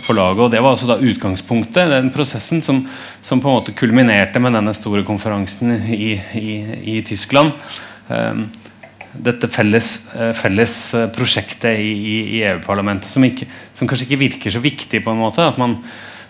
[0.07, 0.45] på laget.
[0.45, 2.85] Og det var altså da utgangspunktet, den prosessen som,
[3.21, 6.55] som, på en måte kulminerte med denne store konferansen i, i,
[6.97, 7.53] i Tyskland.
[9.27, 9.89] dette felles,
[10.39, 10.75] felles
[11.17, 11.93] prosjektet i,
[12.39, 13.25] i EU-parlamentet som,
[13.75, 15.45] som, kanskje ikke virker så viktig på en måte.
[15.45, 15.81] at man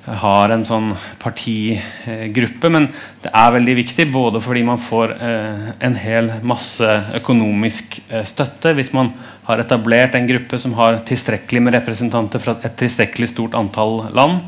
[0.06, 0.92] har en sånn
[1.22, 2.70] partigruppe.
[2.70, 2.88] Men
[3.24, 6.86] det er veldig viktig både fordi man får eh, en hel masse
[7.18, 9.12] økonomisk eh, støtte hvis man
[9.48, 14.42] har etablert en gruppe som har tilstrekkelig med representanter fra et tilstrekkelig stort antall land.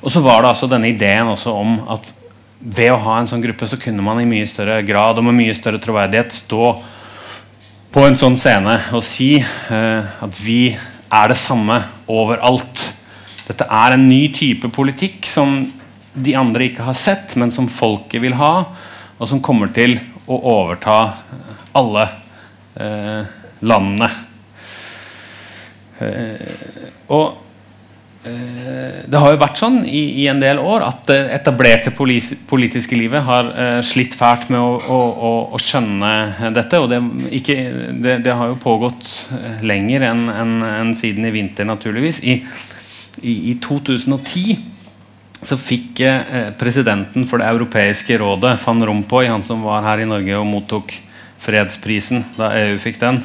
[0.00, 2.14] Og så var det altså denne ideen også om at
[2.60, 5.38] ved å ha en sånn gruppe så kunne man i mye større grad og med
[5.38, 6.64] mye større troverdighet stå
[7.90, 10.74] på en sånn scene og si eh, at vi
[11.10, 12.82] er det samme overalt.
[13.50, 15.64] Dette er en ny type politikk som
[16.14, 18.54] de andre ikke har sett, men som folket vil ha,
[19.18, 19.98] og som kommer til
[20.30, 20.98] å overta
[21.74, 22.06] alle
[22.78, 23.22] eh,
[23.66, 24.10] landene.
[25.98, 27.26] Eh, og
[28.22, 32.98] eh, det har jo vært sånn i, i, en del år at det etablerte politiske
[32.98, 36.80] livet har eh, slitt fælt med å, å, å, å skjønne dette.
[36.80, 37.02] Og det,
[37.42, 37.58] ikke,
[37.98, 42.22] det, det, har jo pågått eh, lenger enn en, en siden i vinter, naturligvis.
[42.22, 42.40] I,
[43.22, 44.58] i, i 2010
[45.42, 50.08] så fikk eh, presidenten for Det europeiske rådet, van Rompuy, han som var her i
[50.08, 50.92] Norge og mottok
[51.40, 53.22] fredsprisen da EU fikk den,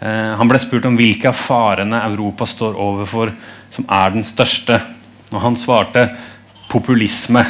[0.00, 3.34] eh, han ble spurt om hvilke av farene Europa står overfor
[3.74, 4.80] som er den største.
[5.34, 6.08] Og han svarte
[6.70, 7.42] populisme.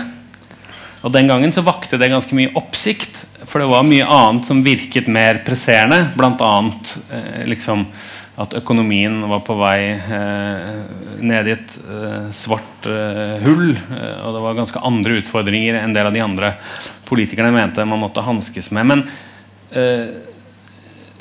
[1.05, 4.63] Og Den gangen så vakte det ganske mye oppsikt, for det var mye annet som
[4.65, 6.09] virket mer presserende.
[6.17, 6.53] Bl.a.
[7.13, 7.85] Eh, liksom,
[8.35, 10.79] at økonomien var på vei eh,
[11.23, 13.71] ned i et eh, svart eh, hull.
[13.77, 16.55] Eh, og det var ganske andre utfordringer enn en del av de andre
[17.07, 18.91] politikerne mente man måtte hanskes med.
[18.91, 19.05] Men
[19.71, 20.17] eh,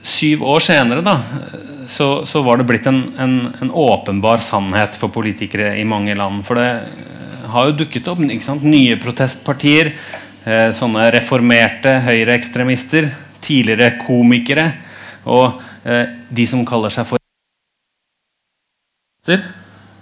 [0.01, 1.19] syv år senere da,
[1.91, 6.41] så, så var det blitt en, en, en, åpenbar sannhet for politikere i mange land.
[6.47, 8.23] For det eh, har jo dukket opp
[8.63, 9.93] nye protestpartier.
[10.75, 13.05] sånne reformerte høyreekstremister.
[13.43, 14.65] Tidligere komikere.
[15.23, 17.19] og de som kaller seg for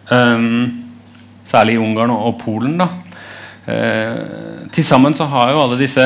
[0.09, 0.83] um,
[1.45, 2.77] Særlig i Ungarn og, Polen.
[2.79, 2.87] da
[3.67, 6.05] uh, Til sammen så har jo alle disse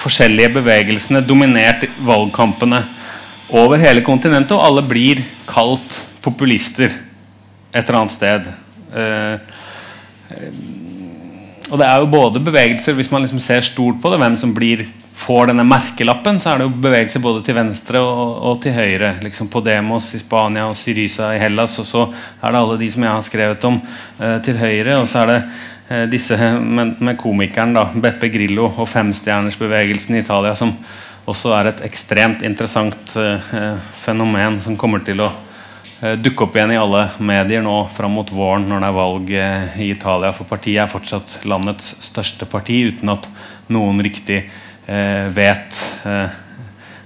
[0.00, 2.82] forskjellige bevegelsene dominert valgkampene
[3.54, 6.90] over hele kontinentet, og alle blir kalt populister
[7.72, 8.48] et eller annet sted.
[8.92, 9.36] Uh,
[11.70, 14.52] og det er jo både bevegelser, hvis man liksom ser stort på det, hvem som
[14.56, 14.84] blir
[15.14, 19.14] får denne merkelappen, så er det jo bevegelse både til venstre og, og til høyre.
[19.22, 21.78] Liksom Podemos i Spania og Syriza i Hellas.
[21.80, 23.78] Og så er det alle de som jeg har skrevet om,
[24.18, 24.98] eh, til høyre.
[24.98, 30.24] Og så er det eh, disse med, med, komikeren da, Beppe Grillo og femstjernersbevegelsen i
[30.24, 30.74] Italia som
[31.30, 33.54] også er et ekstremt interessant eh,
[34.02, 38.28] fenomen som kommer til å uh, dukke opp igjen i alle medier nå fram mot
[38.34, 40.34] våren når det er valg uh, i Italia.
[40.36, 43.30] For partiet er fortsatt landets største parti, uten at
[43.72, 44.42] noen riktig
[44.84, 45.78] vet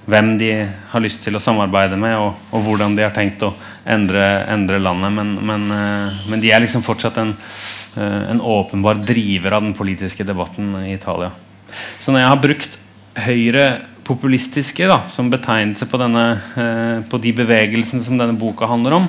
[0.09, 0.49] hvem de
[0.91, 3.53] har lyst til å samarbeide med, og, og hvordan de har tenkt å
[3.87, 5.12] endre, endre landet.
[5.14, 7.35] Men, men, men, de er liksom fortsatt en,
[8.01, 11.31] en åpenbar driver av den politiske debatten i Italia.
[12.01, 12.79] Så når jeg har brukt
[13.29, 13.69] høyre
[14.09, 16.25] populistiske da, som betegnelse på, denne,
[16.57, 19.09] eh, på de bevegelsene som denne boka handler om,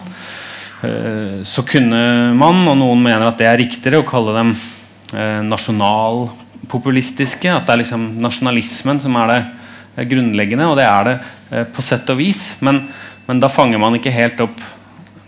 [0.84, 2.02] eh, så kunne
[2.38, 4.54] man, og noen mener at det er riktigere, å kalle dem
[5.14, 5.42] eh,
[6.70, 7.50] nasjonalpopulistiske.
[7.50, 9.28] At det er liksom nasjonalismen som er
[9.96, 11.20] det grunnleggende, og det er det
[11.52, 12.58] eh, på sett og vis.
[12.62, 12.88] Men,
[13.28, 14.60] men da fanger man ikke helt opp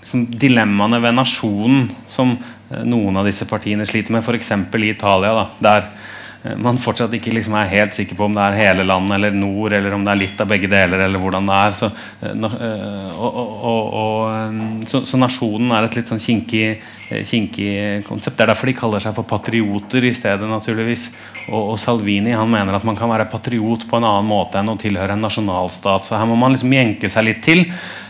[0.02, 4.52] liksom, dilemmaene ved nasjonen som eh, noen av disse partiene sliter med, f.eks.
[4.52, 5.34] i Italia.
[5.34, 8.86] Da, der Eh, man fortsatt ikke liksom er helt sikker på om det er hele
[8.88, 11.76] landet eller nord, eller om det er litt av begge deler, eller hvordan det er.
[11.78, 11.90] Så,
[12.26, 16.82] eh, eh, og, og, og, så, så nasjonen er et litt sånn kinkig,
[17.30, 17.70] kinkig,
[18.08, 18.40] konsept.
[18.40, 21.12] Det er derfor de kaller seg for patrioter i stedet, naturligvis.
[21.52, 24.80] Og, Salvini han mener at man kan være patriot på en annen måte enn å
[24.82, 26.10] tilhøre en nasjonalstat.
[26.10, 27.68] Så her må man liksom jenke seg litt til.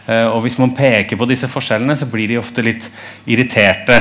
[0.07, 2.87] og hvis man peker på disse forskjellene, så blir de ofte litt
[3.29, 3.99] irriterte.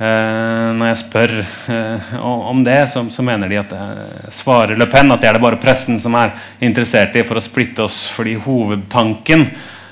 [0.00, 4.86] Uh, når jeg spør uh, om det, så, så, mener de at uh, svarer Le
[4.88, 6.32] Pen at det er det bare pressen som er
[6.64, 8.06] interessert i for å splitte oss.
[8.14, 9.50] Fordi hovedtanken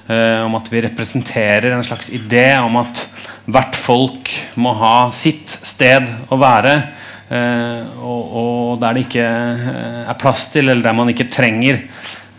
[0.09, 3.03] om at vi representerer en slags idé om at
[3.45, 6.73] hvert folk må ha sitt sted å være,
[7.29, 11.83] og, og, der det ikke er plass til, eller der man ikke trenger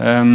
[0.02, 0.34] um,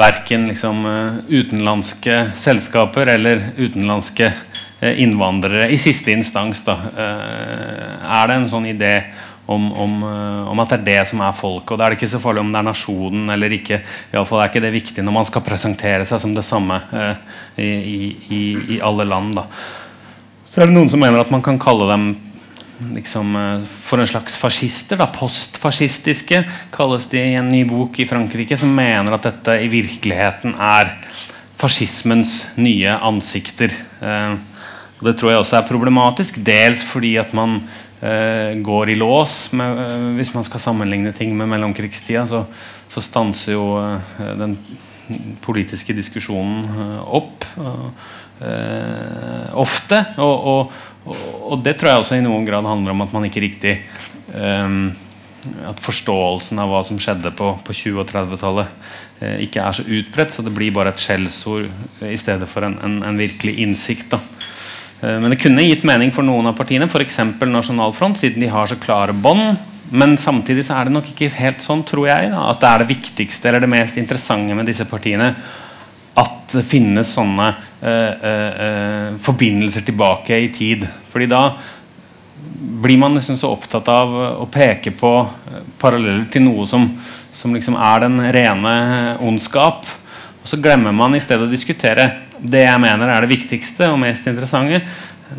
[0.00, 0.80] verken liksom,
[1.28, 4.51] utenlandske selskaper eller utenlandske Eh,
[4.82, 6.62] innvandrere i siste instans.
[6.66, 6.78] Da.
[6.96, 8.94] Eh, er det en sånn idé
[9.46, 11.74] om, om, eh, om, at det er det som er folket?
[11.74, 13.82] Og da er det ikke så farlig om det er nasjonen eller ikke.
[14.14, 16.80] Iallfall er ikke det viktig når man skal presentere seg som det samme
[17.56, 18.42] i, i,
[18.76, 19.38] i, alle land.
[19.38, 19.46] Da.
[20.48, 22.10] Så er det noen som mener at man kan kalle dem
[22.96, 23.36] liksom,
[23.70, 24.98] for en slags fascister.
[24.98, 25.12] Da.
[25.14, 26.42] Postfascistiske
[26.74, 30.96] kalles de i en ny bok i Frankrike, som mener at dette i virkeligheten er
[31.62, 33.74] fascismens nye ansikter.
[34.02, 34.34] Eh,
[35.02, 36.36] og Det tror jeg også er problematisk.
[36.46, 37.56] Dels fordi at man
[37.98, 42.22] eh, går i lås med, eh, hvis man skal sammenligne ting med mellomkrigstida.
[42.30, 42.44] Så,
[42.86, 44.54] så stanser jo eh, den
[45.42, 50.04] politiske diskusjonen eh, opp eh, ofte.
[50.22, 51.16] Og, og,
[51.48, 53.74] og, det tror jeg også i noen grad handler om at man ikke riktig
[54.38, 54.76] eh,
[55.66, 58.78] at forståelsen av hva som skjedde på, på 20- og 30-tallet,
[59.18, 60.30] eh, ikke er så utbredt.
[60.30, 61.66] Så det blir bare et skjellsord
[62.06, 64.14] i stedet for en, en, en virkelig innsikt.
[64.14, 64.22] da
[65.02, 67.18] men det kunne gitt mening for noen av partiene, f.eks.
[67.42, 69.56] Nasjonal Front, siden de har så klare bånd.
[69.92, 72.80] Men samtidig så er det nok ikke helt sånn, tror jeg, da, at det er
[72.80, 75.34] det viktigste eller det mest interessante med disse partiene
[76.18, 80.84] at det finnes sånne uh, uh, forbindelser tilbake i tid.
[81.12, 81.42] Fordi da
[82.82, 84.12] blir man liksom så opptatt av
[84.42, 85.12] å peke på
[85.80, 86.86] paralleller til noe som,
[87.36, 88.74] som liksom er den rene
[89.24, 89.88] ondskap.
[90.42, 92.08] Og så glemmer man i stedet å diskutere
[92.42, 94.82] det jeg mener er det viktigste og mest interessante,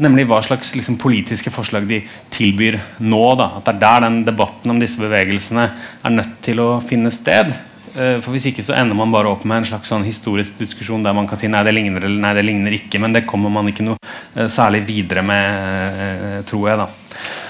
[0.01, 1.99] nemlig hva slags liksom, politiske forslag de
[2.33, 3.25] tilbyr nå.
[3.39, 3.51] Da.
[3.59, 5.67] At det er der den debatten om disse bevegelsene
[6.01, 7.51] er nødt til å finne sted.
[7.93, 11.03] Uh, for Hvis ikke så ender man bare opp med en slags sånn historisk diskusjon
[11.05, 13.01] der man kan si nei, det ligner eller nei, det ligner ikke.
[13.03, 16.81] Men det kommer man ikke noe uh, særlig videre med, uh, tror jeg.
[16.81, 16.89] da.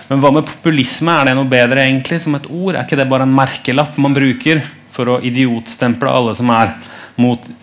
[0.10, 1.14] Men hva med populisme?
[1.16, 2.76] Er det noe bedre egentlig som et ord?
[2.76, 6.76] Er ikke det bare en merkelapp man bruker for å idiotstemple alle som er
[7.22, 7.63] mot Eh,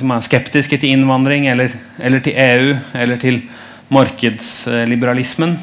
[0.00, 3.40] som er skeptiske til innvandring eller, eller til EU eller til
[3.92, 5.56] markedsliberalismen.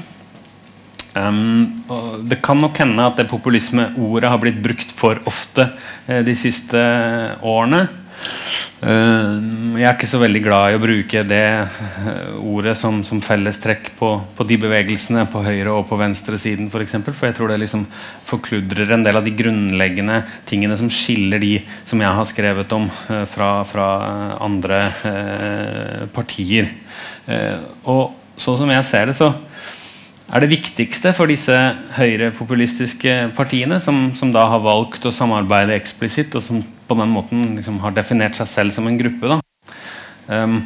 [1.17, 1.83] Um,
[2.29, 5.69] det kan nok hende at det populisme-ordet har blitt brukt for ofte
[6.09, 6.81] uh, de siste
[7.41, 7.87] årene.
[8.77, 13.17] Uh, jeg er ikke så veldig glad i å bruke det uh, ordet som, som
[13.25, 16.75] fellestrekk på, på, de bevegelsene på høyre- og på venstresiden, f.eks.
[16.75, 17.87] For, eksempel, for jeg tror det liksom
[18.29, 21.55] forkludrer en del av de grunnleggende tingene som skiller de
[21.89, 23.89] som jeg har skrevet om, uh, fra, fra,
[24.45, 24.83] andre
[26.13, 26.69] partier.
[27.89, 29.31] og sånn som jeg ser det, så
[30.27, 31.55] er det viktigste for disse
[31.97, 37.53] høyrepopulistiske partiene, som, som, da har valgt å samarbeide eksplisitt, og som på den måten
[37.57, 39.39] liksom har definert seg selv som en gruppe.
[40.27, 40.61] Um,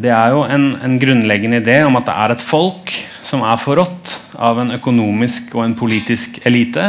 [0.00, 2.92] det er jo en, en, grunnleggende idé om at det er et folk
[3.24, 6.84] som er forrådt av en økonomisk og en politisk elite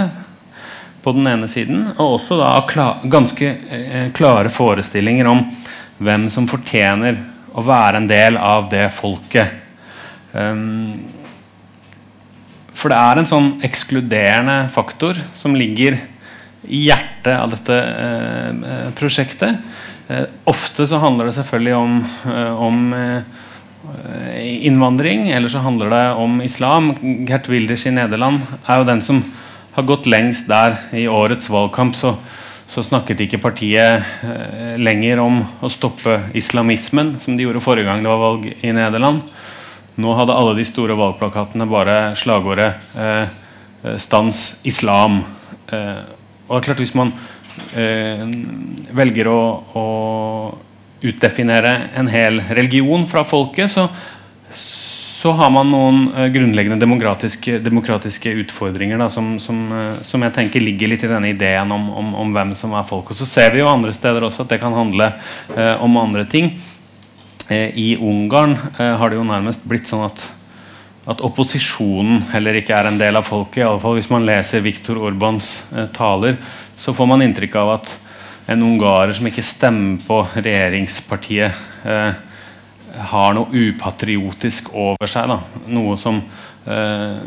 [1.02, 5.46] på den ene siden, og også da klar, ganske eh, klare forestillinger om
[6.02, 7.18] hvem som fortjener
[7.58, 9.58] å være en del av det folket.
[10.32, 11.00] Um,
[12.76, 16.00] for det er en sånn ekskluderende faktor som ligger
[16.68, 17.78] i hjertet av dette
[18.98, 19.58] prosjektet.
[20.46, 21.96] ofte så handler det selvfølgelig om,
[22.58, 22.82] om
[24.38, 26.92] innvandring, eller så handler det om islam.
[27.28, 29.24] Gert Wilders i Nederland er jo den som
[29.74, 31.96] har gått lengst der i årets valgkamp.
[31.96, 32.18] så
[32.72, 38.00] så snakket ikke partiet eh, lenger om å stoppe islamismen, som de gjorde forrige gang
[38.00, 39.26] det var valg i Nederland.
[40.00, 43.28] Nå hadde alle de store valgplakatene bare slagordet eh,
[43.84, 45.20] eh 'stans islam'.
[45.68, 46.00] Eh,
[46.52, 47.14] og det er klart Hvis man
[47.80, 48.26] eh,
[48.92, 49.42] velger å,
[49.74, 49.86] å,
[51.02, 53.88] utdefinere en hel religion fra folket, så
[55.22, 60.34] så har man noen eh, grunnleggende demokratiske, demokratiske utfordringer da, som, som, eh, som, jeg
[60.34, 63.12] tenker ligger litt i denne ideen om, om, om, hvem som er folk.
[63.14, 65.12] Og så ser vi jo andre steder også at det kan handle
[65.54, 66.56] uh, om andre ting.
[67.52, 70.22] I Ungarn har det jo nærmest blitt sånn at,
[71.10, 73.64] at opposisjonen heller ikke er en del av folket.
[73.64, 75.64] I alle fall Hvis man leser Viktor Orbans
[75.96, 76.38] taler,
[76.78, 77.94] så får man inntrykk av at
[78.52, 81.58] en ungarer som ikke stemmer på regjeringspartiet,
[82.98, 85.30] har noe upatriotisk over seg.
[85.32, 85.40] Da.
[85.72, 86.20] Noe som
[86.68, 87.20] eh,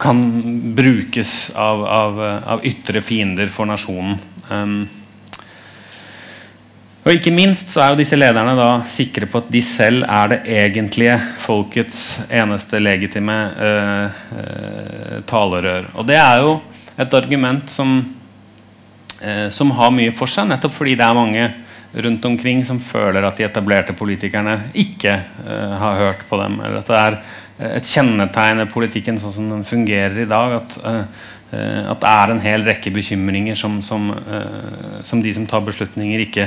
[0.00, 0.22] kan
[0.78, 2.20] brukes av, av,
[2.54, 4.18] av, ytre fiender for nasjonen.
[4.48, 4.80] Um,
[7.08, 10.32] og ikke minst så er jo disse lederne da sikre på at de selv er
[10.34, 15.88] det egentlige folkets eneste legitime eh, uh, talerør.
[15.96, 16.58] Og det er jo
[16.98, 17.96] et argument som,
[19.22, 21.48] eh, som har mye for seg, nettopp fordi det er mange
[22.04, 25.14] rundt omkring som føler at de etablerte politikerne ikke
[25.46, 26.60] uh, har hørt på dem.
[26.60, 30.58] Eller at det er eh, et kjennetegn ved politikken sånn som den fungerer i dag.
[30.60, 30.76] At,
[31.48, 34.10] at det er en hel rekke bekymringer som, som,
[35.00, 36.44] som de som tar beslutninger, ikke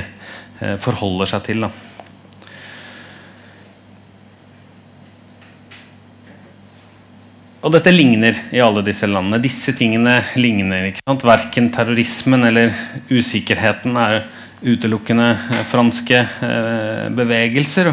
[0.82, 1.64] forholder seg til.
[1.66, 1.70] Da.
[7.62, 9.38] Og dette ligner i alle disse landene.
[9.42, 10.88] Disse tingene ligner.
[10.88, 11.22] ikke sant?
[11.26, 12.72] Verken terrorismen eller
[13.10, 14.24] usikkerheten er
[14.62, 17.92] utelukkende eh, franske eh, bevegelser.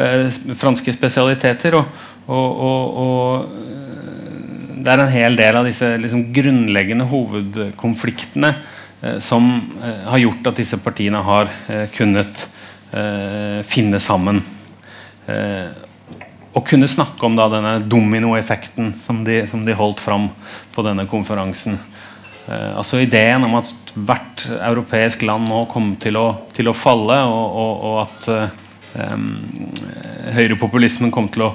[0.00, 1.76] Eh, franske spesialiteter.
[1.76, 3.68] Og, og, og, og,
[4.80, 8.54] det er en hel del av disse liksom, grunnleggende hovedkonfliktene
[9.24, 9.46] som
[9.80, 11.48] har gjort at disse partiene har
[11.94, 12.42] kunnet
[13.70, 14.42] finne sammen.
[16.52, 20.26] og kunne snakke om da, denne dominoeffekten som, de, som de holdt fram
[20.74, 21.78] på denne konferansen.
[22.50, 27.56] Altså Ideen om at hvert europeisk land nå kommer til å, til å falle, og,
[27.62, 28.28] og, og at
[28.94, 29.26] um,
[30.36, 31.50] høyrepopulismen kommer til å,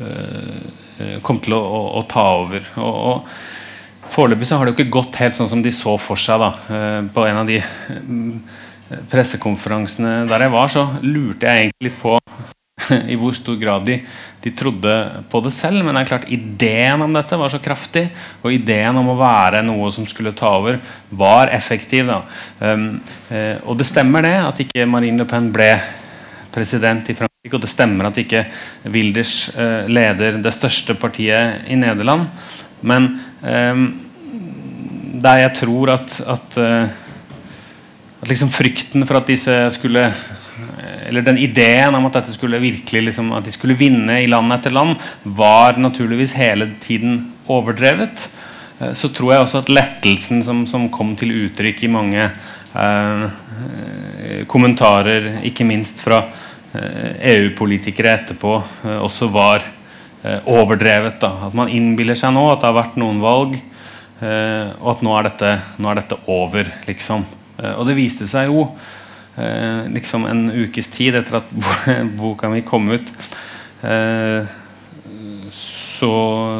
[0.00, 2.66] uh, kom til å, å, å, ta over.
[2.82, 3.32] Og, og
[4.08, 6.40] Foreløpig har det jo ikke gått helt sånn som de så for seg.
[6.40, 7.60] da På en av de
[9.10, 12.16] pressekonferansene der jeg var, så lurte jeg egentlig litt på
[13.12, 13.98] i hvor stor grad de,
[14.44, 14.94] de, trodde
[15.30, 15.82] på det selv.
[15.84, 18.06] Men det er klart ideen om dette var så kraftig,
[18.42, 20.80] og ideen om å være noe som skulle ta over,
[21.10, 22.10] var effektiv.
[22.60, 22.90] Um,
[23.30, 25.72] uh, og det stemmer det at ikke Marine Le Pen ble
[26.54, 28.46] president i Frankrike, og det stemmer at ikke
[28.88, 29.50] Wilders
[29.86, 32.24] leder det største partiet i Nederland.
[32.80, 36.88] Men der jeg tror at, at, uh,
[38.22, 40.08] at liksom frykten for at disse skulle
[41.08, 44.52] eller den ideen om at dette skulle virkelig liksom, at de skulle vinne i land
[44.52, 48.28] etter land, var naturligvis hele tiden overdrevet.
[48.80, 52.28] Eh, så tror jeg også at lettelsen som, som kom til uttrykk i mange
[52.74, 53.24] eh,
[54.50, 56.22] kommentarer, ikke minst fra
[56.74, 59.77] eh, EU-politikere etterpå, eh, også var eh,
[60.48, 61.18] overdrevet.
[61.22, 61.32] Da.
[61.48, 63.56] At man innbiller seg nå at det har vært noen valg,
[64.20, 67.26] eh, og at nå er dette, nå er dette over, liksom.
[67.58, 68.68] og det viste seg jo
[69.38, 71.50] eh, liksom en ukes tid etter at
[72.20, 73.12] boka mi kom ut,
[73.82, 74.46] eh,
[75.98, 76.12] så,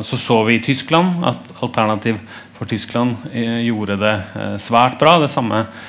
[0.03, 2.19] så, så vi i Tyskland at Alternativ
[2.59, 5.15] for Tyskland eh, gjorde det eh, svært bra.
[5.23, 5.85] Det samme eh,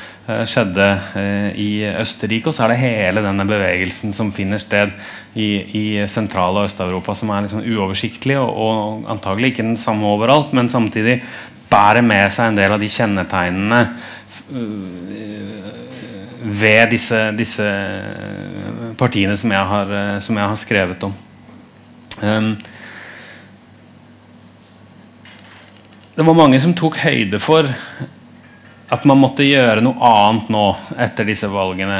[0.49, 0.87] skjedde
[1.19, 2.49] eh, i Østerrike.
[2.49, 4.93] Og så er det hele denne bevegelsen som finner sted
[5.33, 10.07] i, i Sentral- og Øst-Europa, som er liksom uoversiktlig og, og antagelig ikke den samme
[10.09, 11.19] overalt, men samtidig
[11.69, 13.81] bærer med seg en del av de kjennetegnene
[16.39, 17.65] ved disse, disse,
[18.97, 19.91] partiene som jeg har,
[20.25, 21.13] som jeg har skrevet om.
[22.23, 22.53] Um,
[26.15, 27.69] det var mange som tok høyde for
[28.89, 30.63] at man måtte gjøre noe annet nå
[30.97, 31.99] etter disse valgene.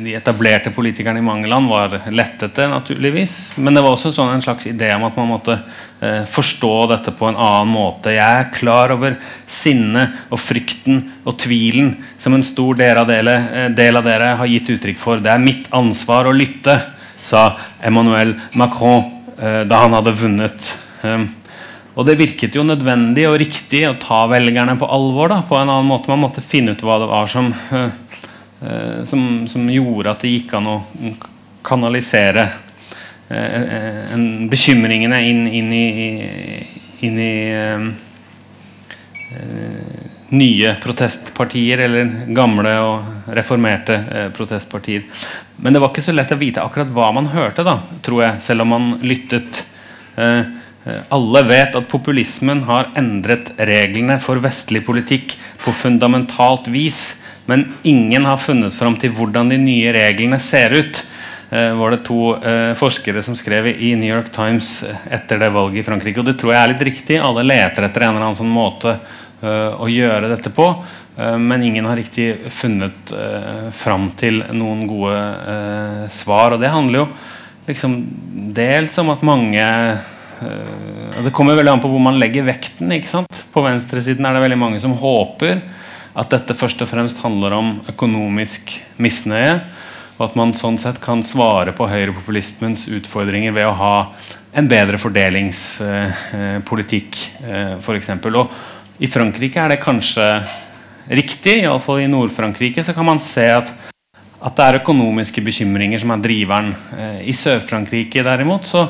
[0.00, 3.34] De etablerte politikerne i mange land var lettete, naturligvis.
[3.60, 7.12] Men det var også sånn en slags idé om at man måtte eh, forstå dette
[7.16, 8.14] på en annen måte.
[8.16, 13.36] Jeg er klar over sinnet og frykten og tvilen som en stor del av, dere,
[13.52, 15.20] eh, del av dere har gitt uttrykk for.
[15.20, 16.78] Det er mitt ansvar å lytte,
[17.20, 17.50] sa
[17.84, 19.04] Emmanuel Macron
[19.36, 20.72] eh, da han hadde vunnet.
[21.04, 21.28] Eh,
[22.00, 25.28] Og det virket jo nødvendig og riktig å ta velgerne på alvor.
[25.28, 26.08] da, på en annen måte.
[26.08, 27.90] Man måtte finne ut hva det var som, uh,
[28.64, 30.76] uh, som, som, gjorde at det gikk an å
[31.66, 32.46] kanalisere
[33.28, 34.14] uh,
[34.48, 35.88] bekymringene inn, inn i,
[37.04, 37.34] inn i
[40.30, 43.98] nye protestpartier, eller gamle og reformerte
[44.34, 45.04] protestpartier.
[45.60, 48.42] Men det var ikke så lett å vite akkurat hva man hørte, da, tror jeg,
[48.48, 49.62] selv om man lyttet.
[50.16, 50.46] Eh, Eh,
[51.12, 57.14] alle vet at populismen har endret reglene for vestlig politikk på fundamentalt vis,
[57.50, 61.02] men ingen har funnet fram til hvordan de nye reglene ser ut.
[61.50, 65.82] Uh, var det to uh, forskere som skrev i New York Times etter det valget
[65.82, 66.22] i Frankrike.
[66.22, 67.18] Og det tror jeg er litt riktig.
[67.18, 68.98] Alle leter etter en eller annen sånn måte
[69.40, 70.66] å gjøre dette på.
[71.16, 73.08] men ingen har riktig funnet
[73.72, 75.14] fram til noen gode
[76.12, 76.52] svar.
[76.52, 77.06] Og det handler jo
[77.70, 77.94] liksom
[78.52, 79.64] dels om at mange
[80.40, 82.92] det kommer veldig an på hvor man legger vekten.
[82.96, 83.44] ikke sant?
[83.52, 85.54] På venstresiden er det veldig mange som håper
[86.18, 89.60] at dette først og fremst handler om økonomisk misnøye.
[90.18, 94.12] Og at man sånn sett kan svare på høyrepopulismens utfordringer ved å ha
[94.52, 97.10] en bedre fordelingspolitikk,
[97.80, 98.08] f.eks.
[98.20, 98.48] For Og
[99.00, 100.44] i Frankrike er det kanskje
[101.08, 101.62] riktig.
[101.62, 103.72] Iallfall i Nord-Frankrike så kan man se at,
[104.40, 106.70] at det er økonomiske bekymringer som er driveren.
[106.92, 108.80] Uh, I Sør-Frankrike derimot så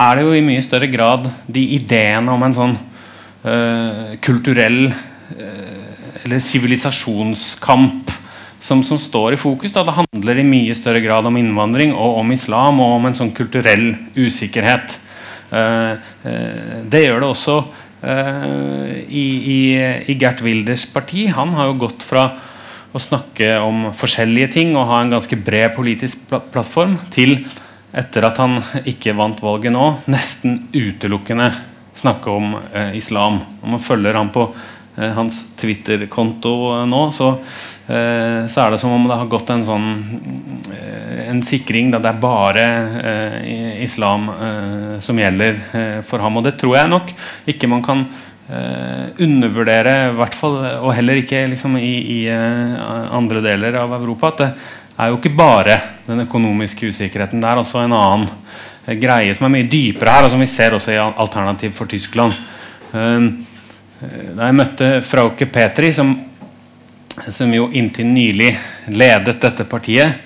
[0.00, 2.74] er det jo i mye større grad de ideene om en sånn
[3.44, 8.12] uh, kulturell uh, eller sivilisasjonskamp
[8.62, 9.74] som, som, står i fokus.
[9.74, 9.84] Da.
[9.84, 13.34] Det handler i mye større grad om innvandring og om islam og om en sånn
[13.36, 14.98] kulturell usikkerhet.
[15.52, 15.98] Uh,
[16.88, 17.62] det gjør det også
[18.02, 19.58] i, i,
[20.10, 21.28] i, Gert Wilders parti.
[21.30, 22.24] Han har jo gått fra
[22.90, 27.36] å snakke om forskjellige ting og ha en ganske bred politisk plattform til
[27.92, 31.50] etter at han ikke vant valget nå, nesten utelukkende
[31.98, 33.40] snakke om eh, islam.
[33.62, 34.46] Om man følger ham på
[34.96, 37.34] eh, hans Twitter-konto eh, nå, så,
[37.86, 39.88] eh, så, er det som om det har gått en sånn
[40.72, 42.66] eh, en sikring da det er bare
[43.12, 44.28] eh, islam
[45.02, 45.56] som gjelder
[46.06, 46.36] for ham.
[46.38, 47.12] Og det tror jeg nok
[47.48, 48.04] ikke man kan
[49.22, 54.28] undervurdere, i hvert fall, og heller ikke liksom, i, i andre deler av Europa.
[54.28, 54.48] at det
[54.98, 57.40] er jo ikke bare den økonomiske usikkerheten.
[57.40, 58.26] Det er også en annen
[58.86, 61.90] eh, greie som er mye dypere her, og som vi ser også i Alternativ for
[61.90, 62.36] Tyskland.
[62.92, 63.30] Ehm,
[64.02, 66.12] eh, da jeg møtte Frauke Petri, som,
[67.30, 68.52] som jo inntil nylig
[68.92, 70.20] ledet dette partiet,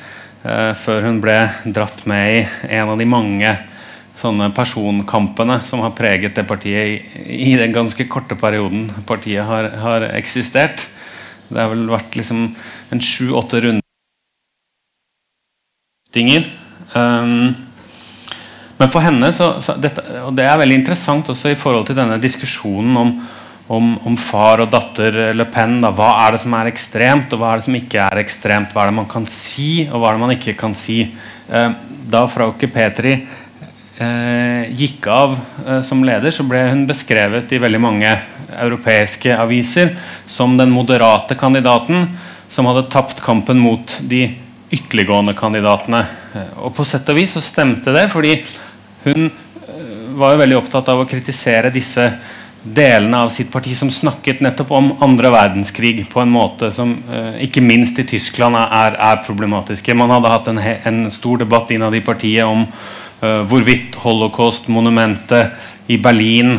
[0.47, 1.35] uh, før hun ble
[1.75, 3.51] dratt med i en av de mange
[4.17, 9.69] sånne personkampene som har preget det partiet i, i den ganske korte perioden partiet har,
[9.83, 10.87] har eksistert.
[11.51, 12.47] Det har vel vært liksom
[12.95, 13.86] en sju-åtte runder
[16.17, 16.49] settinger.
[16.95, 17.55] Um,
[18.77, 21.97] men for henne så, så dette, og Det er veldig interessant også i forhold til
[21.97, 23.13] denne diskusjonen om,
[23.69, 25.81] om, om far og datter Le Pen.
[25.81, 25.93] Da.
[25.93, 28.73] Hva er det som er ekstremt, og hva er det som ikke er ekstremt?
[28.73, 31.03] Hva er det man kan si, og hva er det man ikke kan si?
[31.51, 31.73] Uh,
[32.07, 37.83] da Frauke Petri uh, gikk av uh, som leder, så ble hun beskrevet i veldig
[37.83, 38.15] mange
[38.57, 39.97] europeiske aviser
[40.31, 42.07] som den moderate kandidaten
[42.53, 44.29] som hadde tapt kampen mot de
[44.71, 46.03] ytterliggående kandidatene.
[46.63, 48.39] Og på sett og vis så stemte det, fordi
[49.07, 49.85] hun eh,
[50.19, 52.11] var jo veldig opptatt av å kritisere disse
[52.67, 57.43] delene av sitt parti som snakket nettopp om andre verdenskrig på en måte som eh,
[57.47, 59.95] ikke minst i Tyskland er, er problematiske.
[59.95, 66.01] Man hadde hatt en, en, stor debatt innad i partiet om uh, hvorvidt holocaust-monumentet i
[66.03, 66.57] Berlin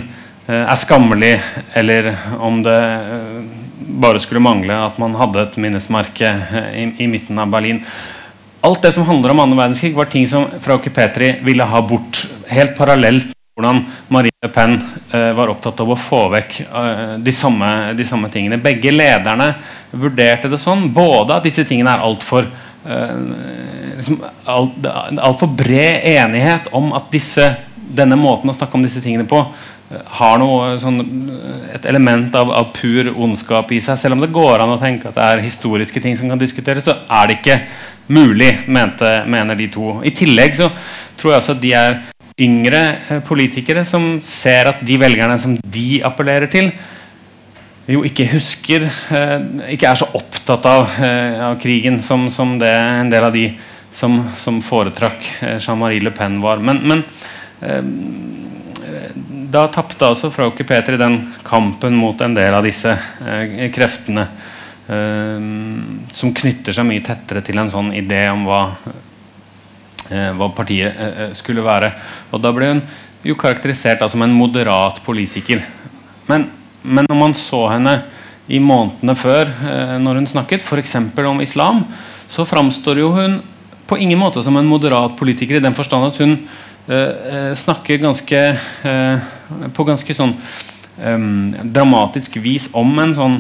[0.47, 1.35] uh, er skammelig,
[1.75, 3.56] eller om det eh,
[3.97, 7.81] bare skulle mangle at man hadde et minnesmerke eh, i, i, midten av Berlin.
[8.65, 12.23] Alt det som handler om annen verdenskrig, var ting som Frauke Petri ville ha bort.
[12.49, 13.83] Helt parallelt med hvordan
[14.13, 14.77] Marie Le Pen
[15.11, 18.61] eh, var opptatt av å få vekk eh, de, samme, de, samme, tingene.
[18.61, 19.53] Begge lederne
[19.91, 20.89] vurderte det sånn.
[20.93, 23.15] Både at disse tingene er altfor eh,
[23.97, 29.25] liksom, alt, for bred enighet om at disse, denne måten å snakke om disse tingene
[29.29, 29.41] på
[29.87, 30.99] har noe, sånn,
[31.71, 33.99] et element av, av, pur ondskap i seg.
[33.99, 36.89] Selv om det går an å tenke at det er historiske ting som kan diskuteres,
[36.89, 37.61] så er det ikke
[38.11, 39.97] mulig, mente, mener de to.
[40.03, 40.67] I tillegg så
[41.19, 41.97] tror jeg også at de er
[42.37, 46.69] yngre eh, politikere som ser at de velgerne som de appellerer til,
[47.87, 49.37] jo ikke husker eh,
[49.71, 53.47] Ikke er så opptatt av, eh, av krigen som, som, det en del av de
[53.95, 55.31] som, som foretrakk
[55.63, 56.59] Jean-Marie Le Pen var.
[56.61, 57.05] Men, men
[59.47, 61.17] da tapte altså Frauke Peter i den
[61.47, 64.25] kampen mot en del av disse eh, kreftene
[64.91, 65.47] eh,
[66.17, 68.61] som knytter seg mye tettere til en sånn idé om hva,
[70.11, 71.93] eh, hva partiet eh, eh, skulle være.
[72.33, 72.83] Og da ble hun
[73.27, 75.63] jo karakterisert som en moderat politiker.
[76.27, 76.49] Men,
[76.83, 77.97] men, når man så henne
[78.51, 80.97] i månedene før, eh, når hun snakket f.eks.
[81.23, 81.85] om islam,
[82.27, 83.39] så framstår jo hun
[83.87, 86.35] på ingen måte som en moderat politiker i den forstand at hun
[86.91, 88.41] eh, snakker ganske
[88.91, 89.33] eh,
[89.73, 90.33] på ganske sånn
[90.97, 93.37] um, dramatisk vis om en sånn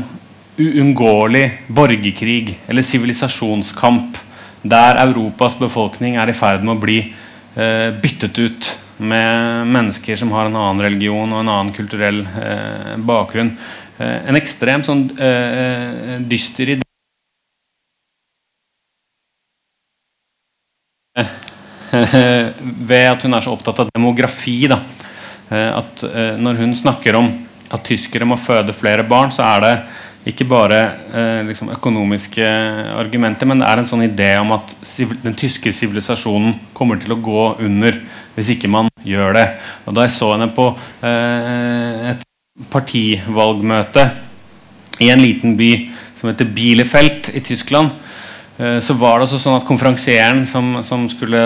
[0.57, 4.17] uunngåelig borgerkrig eller sivilisasjonskamp
[4.67, 10.31] der Europas befolkning er i ferd med å bli uh, byttet ut med mennesker som
[10.33, 13.53] har en annen religion og en annen kulturell uh, bakgrunn.
[13.99, 15.07] Uh, en ekstremt sånn
[16.29, 16.83] dyster idé
[22.91, 24.67] ved at hun er så opptatt av demografi.
[24.69, 24.81] Da.
[25.49, 27.31] Eh, at eh, Når hun snakker om
[27.71, 29.73] at tyskere må føde flere barn, så er det
[30.27, 30.77] ikke bare
[31.15, 32.47] eh, liksom økonomiske
[32.95, 34.71] argumenter, men det er en sånn idé om at
[35.23, 37.99] den tyske sivilisasjonen kommer til å gå under
[38.35, 39.45] hvis ikke man gjør det.
[39.87, 40.67] Og Da jeg så henne på
[41.01, 42.25] et
[42.73, 44.03] partivalgmøte
[45.03, 45.71] i en liten by
[46.19, 47.95] som heter Bielefeld i Tyskland,
[48.57, 51.41] så var det også sånn at konferansieren som, som skulle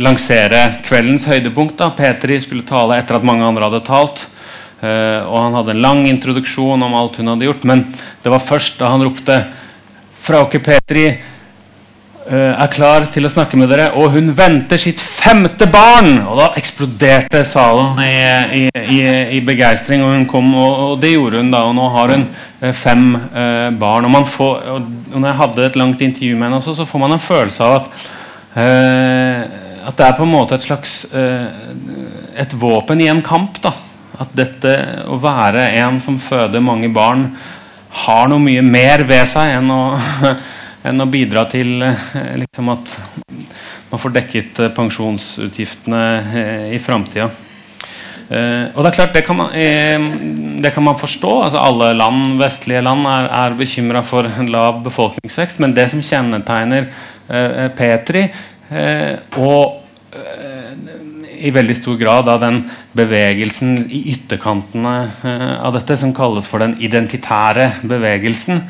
[0.00, 4.26] lansere kveldens høydepunkt, da, Petri, skulle tale etter at mange andre hadde talt.
[4.84, 7.68] Uh, og han hadde en lang introduksjon om alt hun hadde gjort.
[7.68, 7.86] Men
[8.24, 9.38] det var først da han ropte
[10.24, 15.68] 'Frauke Petri uh, er klar til å snakke med dere', og hun venter sitt femte
[15.72, 16.18] barn!
[16.26, 18.12] Og da eksploderte salen i,
[18.60, 18.62] i,
[18.98, 19.00] i,
[19.38, 21.64] i begeistring, og hun kom, og, og, det gjorde hun da.
[21.64, 23.10] Og nå har hun uh, fem
[23.80, 24.10] barn.
[24.10, 27.16] Og, får, og, når jeg hadde et langt intervju med henne, også, så får man
[27.16, 27.94] en følelse av at
[29.84, 33.60] at det er på en måte et slags et våpen i en kamp.
[33.62, 33.72] da
[34.20, 34.74] at dette
[35.10, 37.30] å være en som føder mange barn,
[38.04, 39.82] har noe mye mer ved seg enn å,
[40.88, 42.94] enn å bidra til eh, liksom at
[43.92, 47.30] man får dekket eh, pensjonsutgiftene eh, i framtida.
[48.24, 49.50] og det er klart, det kan man,
[50.64, 51.32] det kan man forstå.
[51.44, 55.60] Altså, alle land, vestlige land er, er bekymra for lav befolkningsvekst.
[55.62, 56.88] Men det som kjennetegner
[57.76, 58.24] Petri
[58.70, 59.84] og
[61.44, 62.62] i veldig stor grad av den
[62.96, 64.94] bevegelsen i ytterkantene
[65.26, 68.62] eh, av dette som kalles for den identitære bevegelsen.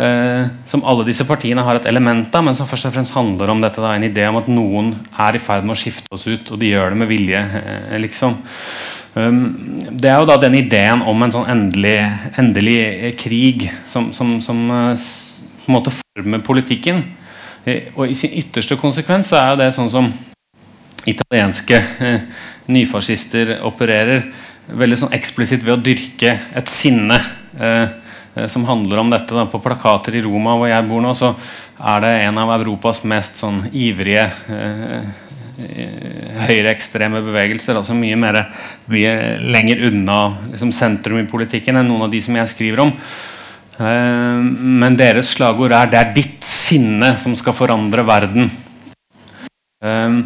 [0.00, 3.52] Eh, som alle disse partiene har et element av, men som først og fremst handler
[3.52, 3.82] om dette.
[3.82, 6.60] Da, en idé om at noen er i ferd med å skifte oss ut, og
[6.60, 7.44] de gjør det med vilje.
[7.62, 8.38] Eh, liksom.
[9.10, 9.40] Um,
[9.90, 11.96] det er jo da den ideen om en sånn endelig,
[12.38, 17.02] endelig krig som, som, som på en måte former politikken.
[17.68, 20.06] Og i sin ytterste konsekvens så er det sånn som
[21.08, 22.22] italienske eh,
[22.72, 24.28] nyfascister opererer
[24.76, 27.16] veldig sånn eksplisitt ved å dyrke et sinne
[27.58, 27.88] eh,
[28.36, 29.34] eh, som handler om dette.
[29.34, 29.46] Da.
[29.50, 31.32] På plakater i Roma, hvor jeg bor nå, så
[31.80, 35.10] er det en av Europas mest sånn ivrige eh,
[36.46, 37.76] høyreekstreme bevegelser.
[37.80, 38.42] altså Mye, mer,
[38.90, 40.20] mye lenger unna
[40.52, 42.94] liksom, sentrum i politikken enn noen av de som jeg skriver om.
[43.80, 44.42] Eh,
[44.84, 48.50] men deres slagord er 'det er ditt sinne som skal forandre verden'.
[49.82, 50.22] Eh,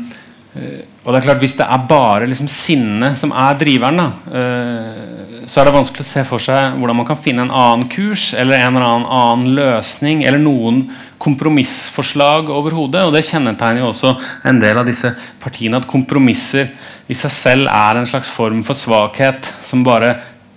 [0.54, 4.06] Eh, og det er klart Hvis det er bare liksom sinne som er driveren, da,
[4.30, 7.88] uh, så er det vanskelig å se for seg hvordan man kan finne en annen
[7.92, 10.86] kurs eller en eller annen, annen løsning eller noen
[11.20, 13.02] kompromissforslag overhodet.
[13.04, 14.14] Og det kjennetegner jo også
[14.48, 15.10] en del av disse
[15.42, 16.70] partiene at kompromisser
[17.10, 20.14] i seg selv er en slags form for svakhet som bare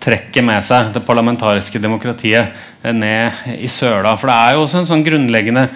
[0.08, 2.56] trekker med seg det parlamentariske demokratiet
[2.96, 4.16] ned i søla.
[4.16, 5.68] For det er jo også en sånn grunnleggende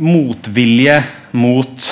[0.00, 1.00] motvilje
[1.36, 1.90] mot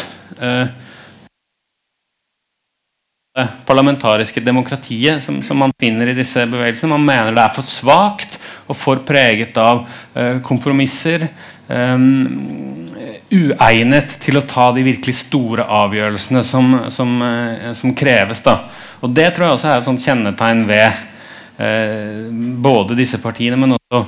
[3.39, 6.95] det parlamentariske demokratiet som, som, man finner i disse bevegelsene.
[6.97, 8.39] Man mener det er for svakt
[8.69, 9.85] og for preget av
[10.15, 11.29] eh, kompromisser.
[11.69, 12.87] Um,
[13.29, 18.41] uegnet til å ta de virkelig store avgjørelsene som, som, uh, som kreves.
[18.47, 18.63] Da.
[19.05, 21.05] Og Det tror jeg også er et sånt kjennetegn ved
[21.59, 24.05] både disse partiene, men også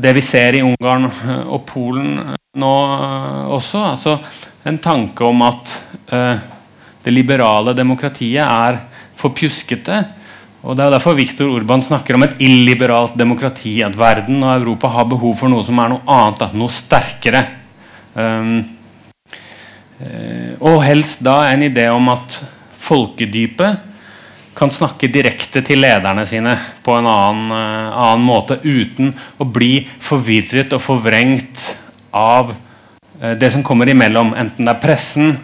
[0.00, 1.06] det vi ser i Ungarn
[1.48, 2.18] og Polen
[2.60, 2.72] nå
[3.56, 3.84] også.
[3.94, 4.18] Altså
[4.68, 5.74] en tanke om at
[7.04, 8.82] det liberale demokratiet er
[9.16, 10.02] for pjuskete.
[10.60, 13.82] Og Det er derfor Viktor Urban snakker om et illiberalt demokrati.
[13.82, 17.46] At verden og Europa har behov for noe som er noe annet, noe sterkere.
[18.14, 18.64] Um,
[20.60, 22.40] og helst da en idé om at
[22.80, 23.88] folkedypet
[24.56, 29.80] kan snakke direkte til lederne sine på en annen, uh, annen måte uten å bli
[30.02, 31.64] forvirret og forvrengt
[32.16, 34.30] av uh, det som kommer imellom.
[34.38, 35.34] Enten det er pressen,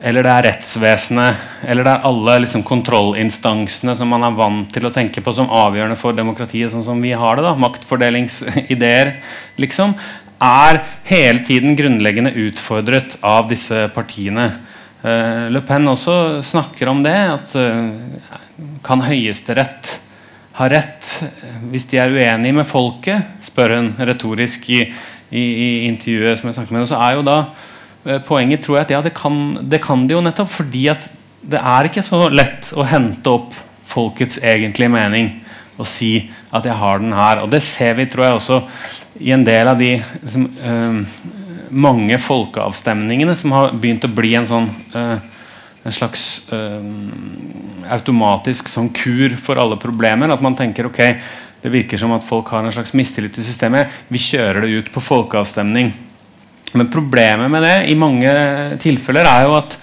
[0.00, 4.88] eller det er rettsvesenet, eller det er alle liksom, kontrollinstansene som man er vant til
[4.88, 9.12] å tenke på som avgjørende for demokratiet, sånn som vi har det, da, maktfordelingsideer,
[9.60, 9.92] liksom,
[10.40, 14.50] er hele tiden grunnleggende utfordret av disse partiene.
[15.00, 17.16] Uh, Le Pen også snakker om det.
[17.16, 18.40] At eh,
[18.86, 19.96] kan Høyesterett
[20.58, 21.08] ha rett
[21.70, 23.36] hvis de er uenige med folket?
[23.46, 24.82] spør hun retorisk i,
[25.30, 26.84] i, i intervjuet som jeg snakket med.
[26.84, 27.38] Og så er jo da
[28.04, 31.08] eh, poenget tror jeg at ja, det kan, det kan de jo nettopp fordi at
[31.40, 33.56] det er ikke så lett å hente opp
[33.90, 35.32] folkets egentlige mening
[35.80, 37.40] og si at jeg har den her.
[37.44, 38.60] Og det ser vi tror jeg også
[39.20, 41.00] i en del av de liksom, øh,
[41.70, 45.16] mange folkeavstemningene som har begynt å bli en sånn øh,
[45.84, 46.88] en slags øh,
[47.90, 50.32] automatisk sånn kur for alle problemer.
[50.32, 51.00] At man tenker ok,
[51.62, 53.92] det virker som at folk har en slags mistillit til systemet.
[54.12, 55.92] Vi kjører det ut på folkeavstemning.
[56.76, 58.30] Men problemet med det i mange
[58.82, 59.78] tilfeller er jo at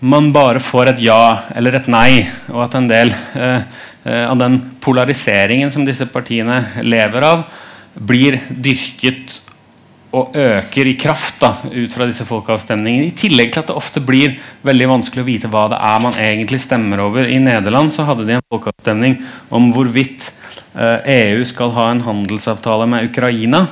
[0.00, 1.22] man bare får et ja
[1.56, 3.60] eller et nei, og at en del øh,
[4.04, 7.44] av den polariseringen som disse partiene lever av,
[7.94, 9.40] blir dyrket
[10.10, 13.10] og øker i kraft da, ut fra disse folkeavstemningene.
[13.10, 16.18] I tillegg til at det ofte blir veldig vanskelig å vite hva det er man
[16.18, 17.28] egentlig stemmer over.
[17.30, 19.20] I Nederland så hadde de en folkeavstemning
[19.54, 20.32] om hvorvidt
[20.74, 23.64] eh, EU skal ha en handelsavtale med Ukraina.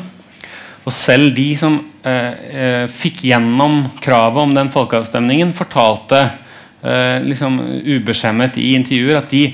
[0.87, 2.33] Og selv de som eh,
[2.63, 7.59] eh, fikk gjennom kravet om den folkeavstemningen, fortalte eh, liksom
[7.99, 9.49] ubeskjemmet i intervjuer at de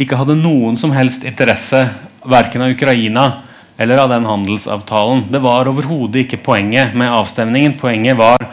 [0.00, 1.84] ikke hadde noen som helst interesse
[2.24, 3.28] verken av Ukraina
[3.76, 5.24] eller av den handelsavtalen.
[5.30, 7.76] Det var overhodet ikke poenget med avstemningen.
[7.80, 8.44] Poenget var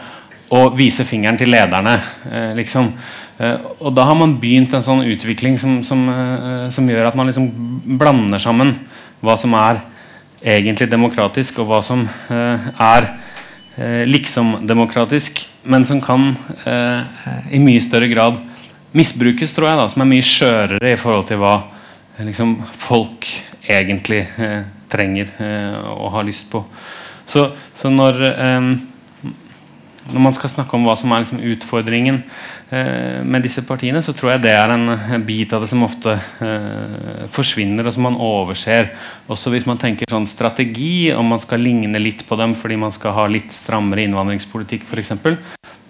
[0.52, 1.94] å vise fingeren til lederne.
[2.28, 2.90] Eh, liksom.
[3.38, 7.16] eh, og da har man begynt en sånn utvikling som, som, eh, som gjør at
[7.18, 7.48] man liksom
[7.98, 8.74] blander sammen
[9.22, 9.80] hva som er
[10.42, 13.08] egentlig demokratisk, og hva som eh, er
[13.78, 16.32] eh, liksom-demokratisk, men som kan
[16.66, 17.22] eh,
[17.54, 18.40] i mye større grad
[18.92, 21.54] misbrukes, tror jeg, da, som er mye skjørere i forhold til hva
[22.26, 23.30] liksom, folk
[23.70, 26.62] egentlig eh, trenger eh, og har lyst på.
[27.26, 28.18] Så, så når,
[30.10, 32.18] når man skal snakke om hva som er liksom, utfordringen
[32.74, 36.16] eh, med disse partiene, så tror jeg det er en bit av det som ofte
[36.16, 38.90] eh, forsvinner, og som man overser.
[39.32, 42.94] Også hvis man tenker sånn strategi, om man skal ligne litt på dem fordi man
[42.94, 45.14] skal ha litt strammere innvandringspolitikk f.eks.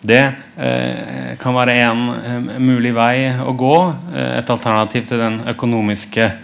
[0.03, 0.23] Det
[0.59, 3.77] eh, kan være en eh, mulig vei å gå.
[4.13, 6.35] Eh, et alternativ til den økonomiske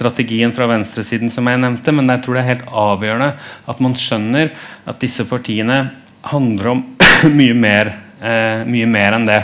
[0.00, 1.94] strategien fra venstresiden som jeg nevnte.
[1.94, 3.30] Men jeg tror det er helt avgjørende
[3.70, 4.54] at man skjønner
[4.88, 5.82] at disse partiene
[6.30, 6.84] handler om
[7.40, 9.42] mye mer, eh, mye mer enn det.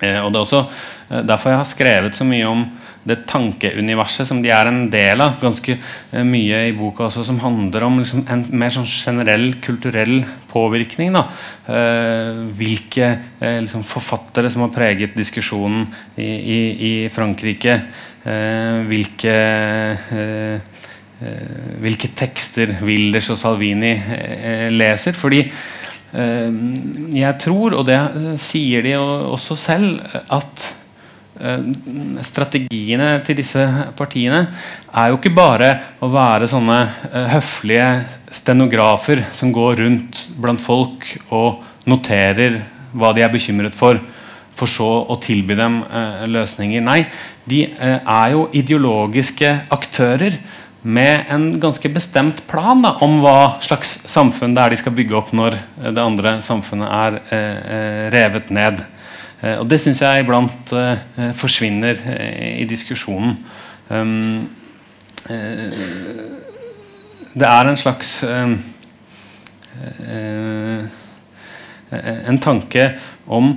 [0.00, 2.68] Eh, og Det er også eh, derfor jeg har skrevet så mye om
[3.08, 5.38] det tankeuniverset som de er en del av.
[5.40, 10.20] Ganske eh, mye i boka også som handler om liksom, en mer sånn generell kulturell
[10.50, 11.16] påvirkning.
[11.16, 13.08] Eh, hvilke
[13.40, 16.60] eh, liksom, forfattere som har preget diskusjonen i, i,
[16.90, 17.80] i Frankrike.
[18.20, 20.56] Eh, hvilke eh,
[21.24, 23.94] eh, hvilke tekster Wilders og Salvini
[24.72, 25.16] leser.
[25.16, 25.44] Fordi
[26.10, 27.98] jeg tror, og det
[28.42, 30.64] sier de også selv, at
[32.26, 33.62] strategiene til disse
[33.94, 34.40] partiene
[34.90, 35.68] er jo ikke bare
[36.02, 36.80] å være sånne
[37.30, 37.86] høflige
[38.34, 42.58] stenografer som går rundt blant folk og noterer
[42.90, 44.02] hva de er bekymret for,
[44.58, 46.84] for så å tilby dem eh, løsninger.
[46.84, 47.04] Nei,
[47.48, 50.38] de eh, er jo ideologiske aktører
[50.82, 55.18] med en ganske bestemt plan da, om hva slags samfunn det er de skal bygge
[55.18, 55.58] opp når
[55.92, 58.80] det andre samfunnet er revet ned.
[59.40, 63.38] Eh, og det syns jeg iblant eh, forsvinner eh, i diskusjonen.
[63.90, 64.48] Um,
[67.34, 68.22] det er en slags
[72.30, 72.86] En tanke
[73.26, 73.50] om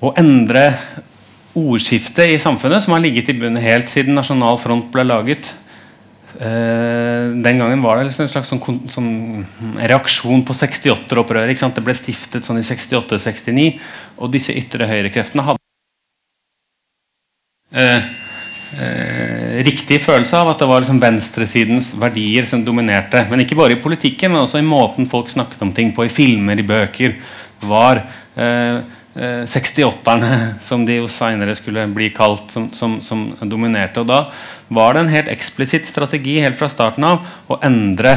[0.00, 0.64] å endre
[1.56, 5.52] ordskiftet i samfunnet, som har ligget i bunnen helt siden Nasjonal Front ble laget.
[6.40, 11.58] Uh, den gangen var det liksom en slags sånn, sånn reaksjon på 68-opprøret.
[11.76, 13.66] Det ble stiftet sånn i 68-69,
[14.22, 15.60] og disse ytre høyrekreftene hadde
[17.76, 18.06] uh,
[18.78, 23.26] uh, riktig følelse av at det var liksom venstresidens verdier som dominerte.
[23.28, 26.14] Men ikke bare i politikken, men også i måten folk snakket om ting på, i
[26.14, 27.18] filmer, i bøker.
[27.68, 28.06] var
[29.14, 30.32] 68-erne,
[30.68, 34.04] som de jo seinere skulle bli kalt, som, som, som dominerte.
[34.04, 34.20] Og da
[34.70, 38.16] var det en helt eksplisitt strategi helt fra starten av å endre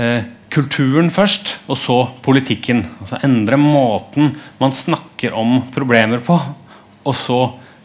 [0.00, 2.82] eh, kulturen først, og så politikken.
[3.02, 6.38] Altså Endre måten man snakker om problemer på,
[7.04, 7.42] og så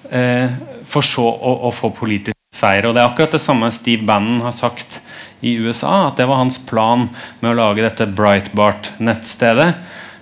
[0.09, 0.49] eh,
[0.89, 2.87] for så å, å, få politisk seier.
[2.87, 5.01] Og Det er akkurat det samme Steve Bannon har sagt
[5.45, 7.09] i USA, at det var hans plan
[7.41, 9.69] med å lage dette Breitbart-nettstedet.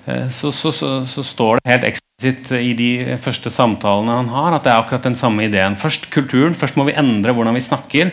[0.05, 2.91] Eh, så, så, så, så, står det helt eksplisitt i de
[3.23, 5.79] første samtalene han har, at det er akkurat den samme ideen.
[5.79, 6.57] Først kulturen.
[6.57, 8.11] Først må vi endre hvordan vi snakker.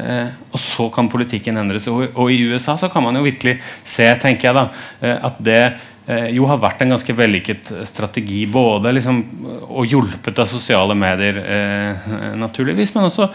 [0.00, 1.88] Eh, og så kan politikken endres.
[1.90, 4.66] Og, og, i USA så kan man jo virkelig se tenker jeg da,
[5.02, 5.60] eh, at det
[6.06, 8.44] eh, jo har vært en ganske vellykket strategi.
[8.50, 9.20] Både liksom,
[9.68, 13.28] og hjulpet av sosiale medier, eh, naturligvis, men også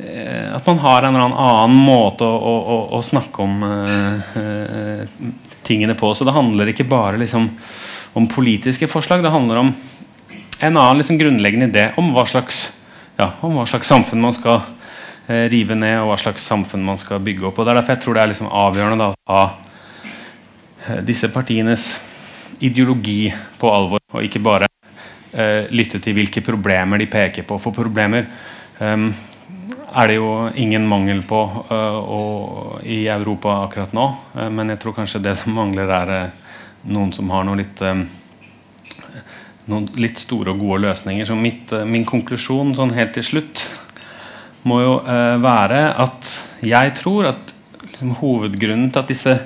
[0.00, 3.60] eh, at man har en eller annen måte å, å, å, snakke om
[5.66, 6.12] tingene på.
[6.14, 7.50] Så det handler ikke bare liksom,
[8.16, 9.24] om politiske forslag.
[9.24, 9.74] Det handler om
[10.60, 12.70] en annen liksom, grunnleggende idé om hva slags,
[13.18, 14.62] ja, om hva slags samfunn man skal
[15.28, 17.58] eh, rive ned, og hva slags samfunn man skal bygge opp.
[17.58, 19.42] Og Det er derfor jeg tror det er liksom avgjørende da, å ta
[20.86, 21.90] eh, disse partienes
[22.64, 23.28] ideologi
[23.60, 24.68] på alvor, og ikke bare
[25.36, 27.58] eh, lytte til hvilke problemer de peker på.
[27.60, 28.24] For problemer
[28.78, 29.10] um,
[29.96, 30.30] er det jo
[30.60, 31.40] ingen mangel på
[31.70, 34.06] uh, i Europa akkurat nå.
[34.36, 36.54] Uh, men jeg tror kanskje det som mangler, er uh,
[36.92, 37.82] noen som har noe litt
[39.66, 41.26] noen litt store og gode løsninger.
[41.26, 43.64] Så mitt, min konklusjon sånn helt til slutt
[44.66, 46.32] må jo eh, være at
[46.66, 47.52] jeg tror at
[47.84, 49.36] liksom, hovedgrunnen til at disse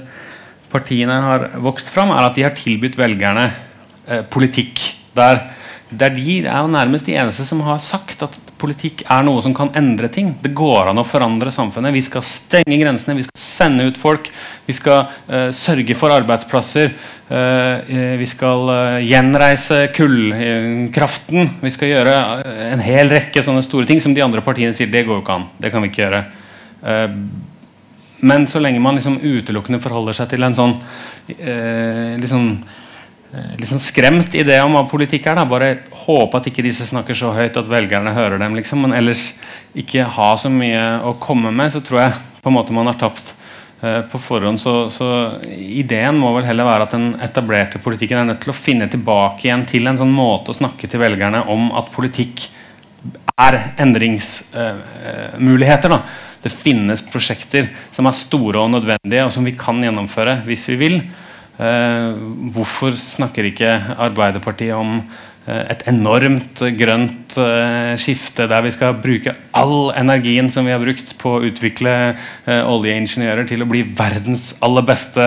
[0.71, 3.49] partiene har vokst fram, er at de har tilbudt velgerne
[4.07, 4.85] eh, politikk
[5.17, 5.43] der
[5.91, 9.43] det er, de, er jo nærmest de eneste som har sagt at politikk er noe
[9.43, 10.29] som kan endre ting.
[10.39, 11.95] Det går an å forandre samfunnet.
[11.97, 14.31] Vi skal stenge grensene, vi skal sende ut folk.
[14.69, 16.95] Vi skal uh, sørge for arbeidsplasser.
[17.31, 21.57] Uh, vi skal uh, gjenreise kullkraften.
[21.65, 22.17] Vi skal gjøre
[22.71, 25.41] en hel rekke sånne store ting som de andre partiene sier det går jo ikke
[25.41, 25.49] an.
[25.59, 26.27] Det kan vi ikke gjøre.
[28.21, 30.73] men så lenge man liksom utelukkende forholder seg til en sånn
[32.23, 32.47] liksom
[33.31, 35.37] Eh, sånn skremt idé om hva politikk er.
[35.39, 35.45] Da.
[35.47, 38.57] Bare håpe at ikke disse snakker så høyt at velgerne hører dem.
[38.59, 38.79] Liksom.
[38.87, 39.23] Men ellers
[39.79, 42.99] ikke ha så mye å komme med, så tror jeg på en måte man har
[42.99, 43.27] tapt
[43.85, 44.59] uh, på forhånd.
[44.63, 45.07] Så, så,
[45.55, 49.41] ideen må vel heller være at den etablerte politikken er nødt til å finne tilbake
[49.47, 52.37] igjen til en sånn måte å snakke til velgerne om at politikk
[53.41, 55.91] er endringsmuligheter.
[55.93, 56.05] Uh, uh,
[56.41, 60.77] det finnes prosjekter som er store og nødvendige, og som vi kan gjennomføre hvis vi
[60.81, 60.97] vil.
[61.61, 62.13] Eh,
[62.55, 63.69] hvorfor snakker ikke
[64.01, 64.95] Arbeiderpartiet om
[65.45, 70.81] eh, et enormt grønt uh, skifte der vi skal bruke all energien som vi har
[70.81, 71.93] brukt på å utvikle
[72.49, 75.27] oljeingeniører til å bli verdens aller beste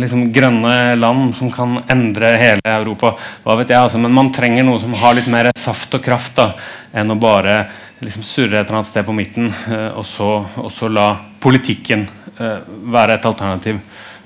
[0.00, 3.12] liksom grønne land som kan endre hele Europa.
[3.44, 6.38] Hva vet jeg altså, Men man trenger noe som har litt mer saft og kraft
[6.40, 6.52] da,
[6.94, 7.66] enn å bare
[8.00, 9.52] liksom surre et eller annet sted på midten
[9.94, 10.30] og så,
[10.62, 11.10] og, så, la
[11.42, 13.78] politikken være et alternativ.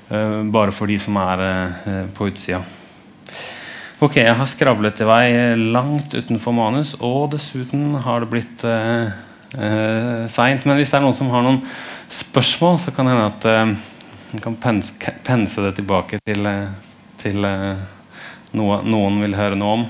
[0.09, 2.63] Eh, bare for de som er eh, på utsida.
[3.99, 5.25] Ok, jeg har skravlet i vei
[5.75, 9.11] langt utenfor manus, og dessuten har det blitt uh,
[9.59, 10.63] uh, seint.
[10.63, 11.59] Men hvis det er noen som har noen
[12.07, 13.73] spørsmål, så kan det hende at uh,
[14.31, 14.95] man kan pense,
[15.27, 16.47] pense, det tilbake til,
[17.19, 17.43] til
[18.55, 19.85] noe noen vil høre noe om.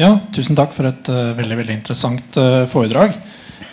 [0.00, 3.12] Ja, tusen takk for et uh, veldig veldig interessant uh, foredrag.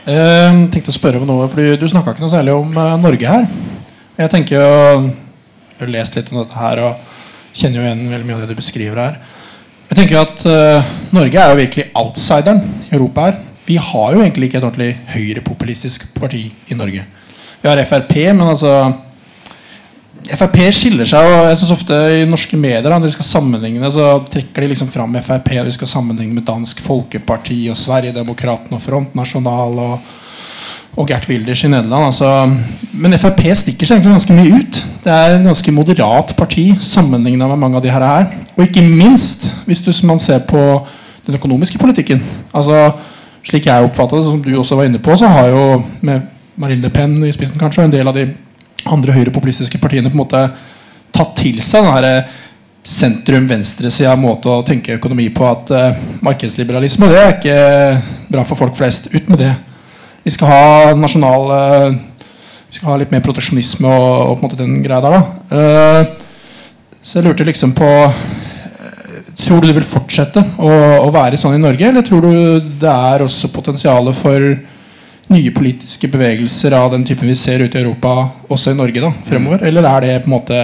[0.03, 3.47] Uh, tenkte å spørre om noe, fordi Du snakka ikke noe særlig om Norge her.
[4.17, 8.38] Jeg tenker Jeg har lest litt om dette her og kjenner jo igjen veldig mye
[8.38, 9.17] av det du beskriver her.
[9.88, 10.43] Jeg tenker at
[11.15, 12.59] Norge er jo virkelig outsideren
[12.89, 13.38] i Europa her.
[13.67, 17.05] Vi har jo egentlig ikke et ordentlig høyrepopulistisk parti i Norge.
[17.61, 18.73] Vi har Frp, men altså
[20.28, 24.09] Frp skiller seg og jeg synes ofte i norske medier når de skal sammenligne så
[24.32, 28.84] trekker de liksom fram Frp og de skal sammenligne med Dansk Folkeparti og Sverigedemokraten og
[28.84, 30.13] Front National og,
[30.97, 32.09] og Gert Wilders i Nederland.
[32.09, 32.30] Altså.
[32.91, 34.80] Men Frp stikker seg egentlig ganske mye ut.
[35.03, 38.32] Det er en ganske moderat parti sammenligna med mange av de her.
[38.55, 40.63] Og ikke minst hvis du, man ser på
[41.28, 42.24] den økonomiske politikken.
[42.55, 42.91] Altså,
[43.45, 45.63] slik jeg oppfatter det, som du også var inne på, så har jo
[46.01, 46.26] med
[46.57, 48.26] Marine Le Pen i spissen kanskje en del av de
[48.91, 50.43] andre høyrepopulistiske partiene på en måte
[51.15, 52.35] tatt til seg den eh,
[52.88, 55.43] sentrum-venstresida måte å tenke økonomi på.
[55.43, 57.57] At uh, markedsliberalisme det er ikke
[58.31, 59.09] bra for folk flest.
[59.11, 59.51] Ut med det.
[60.23, 61.97] Vi skal ha nasjonal uh,
[62.69, 65.17] Vi skal ha litt mer proteksjonisme og, og, på en måte den greia der.
[65.17, 65.19] da
[65.51, 67.91] uh, Så jeg lurte liksom på
[69.38, 70.69] Tror du det vil fortsette å,
[71.05, 74.47] å være sånn i Norge, eller tror du det er også potensialet for
[75.34, 79.11] nye politiske bevegelser av den typen vi ser ute i Europa, også i Norge, da,
[79.28, 79.63] fremover?
[79.63, 79.69] Mm.
[79.69, 80.59] Eller er det på en måte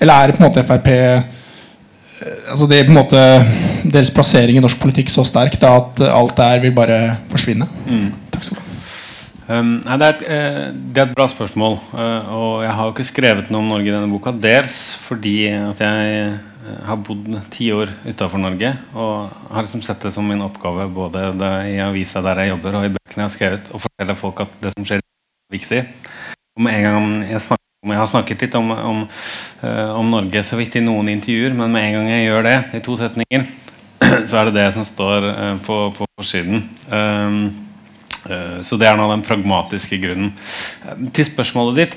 [0.00, 1.38] Eller er det på en måte Frp eh,
[2.52, 3.22] Altså det er på en måte
[3.84, 7.00] Deres plassering i norsk politikk så sterk da, at alt der vil bare
[7.30, 7.68] forsvinne?
[7.86, 8.10] Mm.
[8.32, 8.66] Takk skal du ha.
[9.50, 11.72] Um, nei, det, er et, eh, det, er et, bra spørsmål.
[11.90, 14.30] Uh, og jeg har jo ikke skrevet noe om Norge i denne boka.
[14.30, 14.76] Dels
[15.08, 20.12] fordi at jeg Eh, har bodd ti år utafor Norge og har liksom sett det
[20.12, 21.30] som min oppgave både
[21.70, 24.58] i avisa der jeg jobber og i bøkene jeg har skrevet, å fortelle folk at
[24.60, 25.80] det som skjer, er viktig.
[26.58, 28.98] Og en gang jeg snakker Jeg har snakket litt om, om,
[29.62, 32.56] uh, om, Norge så vidt i noen intervjuer, men med en gang jeg gjør det,
[32.76, 33.46] i to setninger,
[34.28, 36.60] så er det det som står uh, på, på forsiden.
[36.92, 37.48] Uh,
[38.60, 40.34] så det er nå den pragmatiske grunnen.
[41.16, 41.96] til spørsmålet ditt.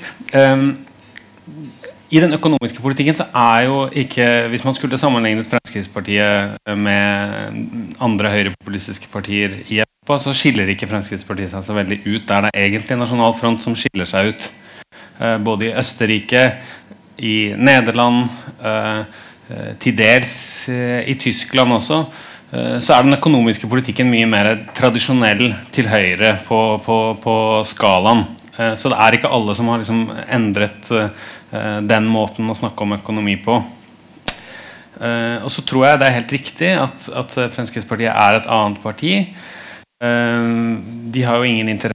[2.14, 8.30] I den økonomiske politikken så er jo ikke Hvis man skulle sammenlignet Fremskrittspartiet med andre
[8.30, 12.28] høyrepopulistiske partier i Europa, så skiller ikke Fremskrittspartiet seg så veldig ut.
[12.28, 14.46] Det er egentlig Nasjonal Front som skiller seg ut.
[15.18, 16.44] Eh, både i Østerrike,
[17.18, 18.28] i Nederland,
[18.62, 19.00] eh,
[19.50, 22.04] eh, til dels i Tyskland også.
[22.54, 27.34] Så er den økonomiske politikken mye mer tradisjonell til høyre på, på, på
[27.66, 28.20] skalaen.
[28.78, 30.92] Så det er ikke alle som har liksom endret
[31.86, 33.58] den måten å snakke om økonomi på.
[34.98, 39.12] Og så tror jeg det er helt riktig at, at Fremskrittspartiet er et annet parti.
[40.00, 41.94] De har jo ingen interesse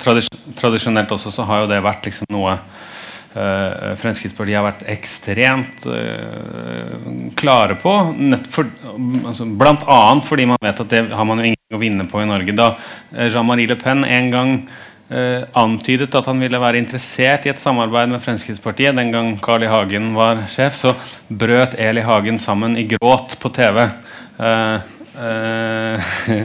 [0.00, 7.10] Tradisjonelt også så har jo det vært liksom noe uh, Fremskrittspartiet har vært ekstremt uh,
[7.36, 7.92] klare på.
[8.54, 8.70] For,
[9.20, 12.22] altså, blant annet fordi man vet at det har man jo ingenting å vinne på
[12.22, 12.56] i Norge.
[12.56, 12.70] Da
[13.12, 14.56] eh, Jean-Marie Le Pen en gang
[15.12, 19.66] uh, antydet at han ville være interessert i et samarbeid med Fremskrittspartiet, den gang Carl
[19.66, 19.70] I.
[19.70, 20.96] Hagen var sjef, så
[21.28, 23.86] brøt Eli Hagen sammen i gråt på TV.
[24.40, 26.00] Eh, Eh,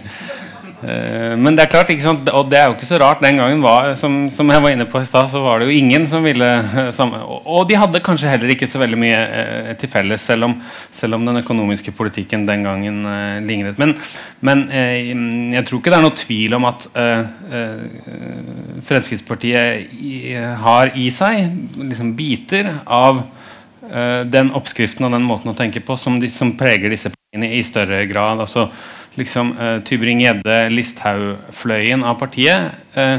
[0.78, 3.24] men det er klart, og det er jo ikke så rart.
[3.24, 5.78] Den gangen var som, som jeg var inne på i stad, så var det jo
[5.80, 6.46] ingen som ville
[6.94, 10.54] samme Og de hadde kanskje heller ikke så veldig mye eh, til felles, selv om,
[10.94, 13.80] selv om, den økonomiske politikken den gangen eh, lignet.
[13.82, 13.96] Men,
[14.46, 15.10] men eh,
[15.58, 17.24] jeg tror ikke det er noe tvil om at eh,
[18.86, 21.50] Fremskrittspartiet i, har i seg
[21.82, 23.26] liksom biter av
[24.28, 27.62] den oppskriften og den måten å tenke på som, de, som preger disse partiene i
[27.64, 28.42] større grad.
[28.44, 28.66] altså
[29.18, 33.18] liksom uh, Tybring-Gjedde, Listhaug-fløyen av partiet uh,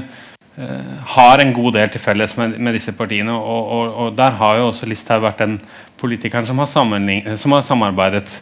[0.59, 3.34] uh, har en god del til felles med, med disse partiene.
[3.34, 5.59] Og, og, og, der har jo også Listhaug vært den
[5.99, 6.70] politikeren som har,
[7.36, 8.40] som har samarbeidet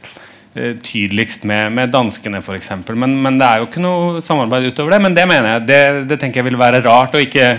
[0.57, 2.71] tydeligst med, med danskene, f.eks.
[2.97, 5.01] Men, men det er jo ikke noe samarbeid utover det.
[5.05, 7.51] Men det mener jeg, det, det tenker jeg vil være rart å ikke,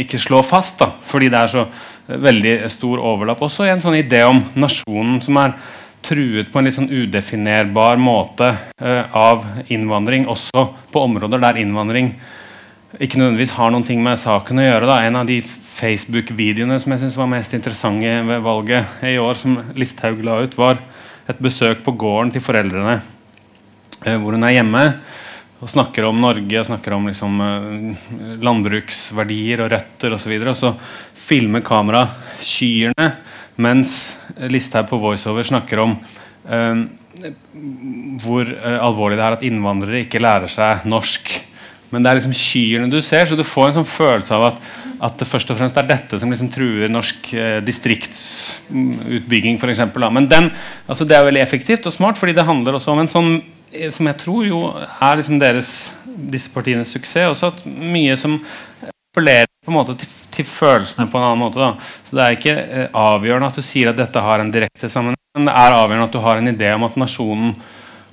[0.00, 0.78] ikke slå fast.
[0.80, 1.66] da, Fordi det er så
[2.08, 5.52] veldig stor overlapp også i en sånn idé om nasjonen som er
[6.04, 8.52] truet på en litt sånn udefinerbar måte
[8.82, 12.12] uh, av innvandring, også på områder der innvandring
[13.02, 14.86] ikke nødvendigvis har noen ting med saken å gjøre.
[14.86, 15.00] Da.
[15.02, 19.58] En av de Facebook-videoene som jeg synes var mest interessante ved valget i år, som
[19.78, 20.78] Listhaug la ut, var
[21.26, 23.00] et besøk på gården til foreldrene,
[24.04, 24.86] uh, hvor hun er hjemme
[25.64, 28.06] og snakker om Norge og snakker om liksom, uh,
[28.44, 30.36] landbruksverdier og røtter osv.
[30.36, 32.04] Og, så så filmer kamera
[32.44, 33.08] kyrne
[33.56, 34.14] mens
[34.50, 35.96] Listhaug på voiceover snakker om
[36.48, 36.84] eh,
[38.24, 41.30] hvor alvorlig det er at innvandrere ikke lærer seg norsk.
[41.94, 44.56] Men det er liksom kyrne du ser, så du får en sånn følelse av at,
[45.06, 49.60] at det først og fremst er dette som liksom truer norsk eh, distriktsutbygging.
[49.62, 50.50] Eksempel, Men den,
[50.88, 53.34] altså det er veldig effektivt og smart, fordi det handler også om en sånn
[53.94, 55.70] som jeg tror jo er liksom deres,
[56.30, 57.32] disse partienes suksess.
[57.32, 58.38] også at Mye som
[58.86, 61.60] appellerer på en måte til til følelsene på en annen måte.
[61.60, 62.00] Da.
[62.08, 65.20] Så Det er ikke eh, avgjørende at du sier at dette har en direkte sammenheng,
[65.38, 67.54] men det er avgjørende at du har en idé om at nasjonen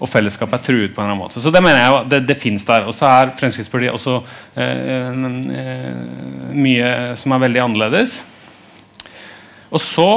[0.01, 1.41] og fellesskapet er truet på en eller annen måte.
[1.43, 2.87] Så det mener jeg jo, det, det fins der.
[2.89, 4.15] Og så er Fremskrittspartiet også
[4.57, 5.11] eh,
[5.61, 6.87] eh, mye
[7.21, 8.15] som er veldig annerledes.
[9.69, 10.09] Og så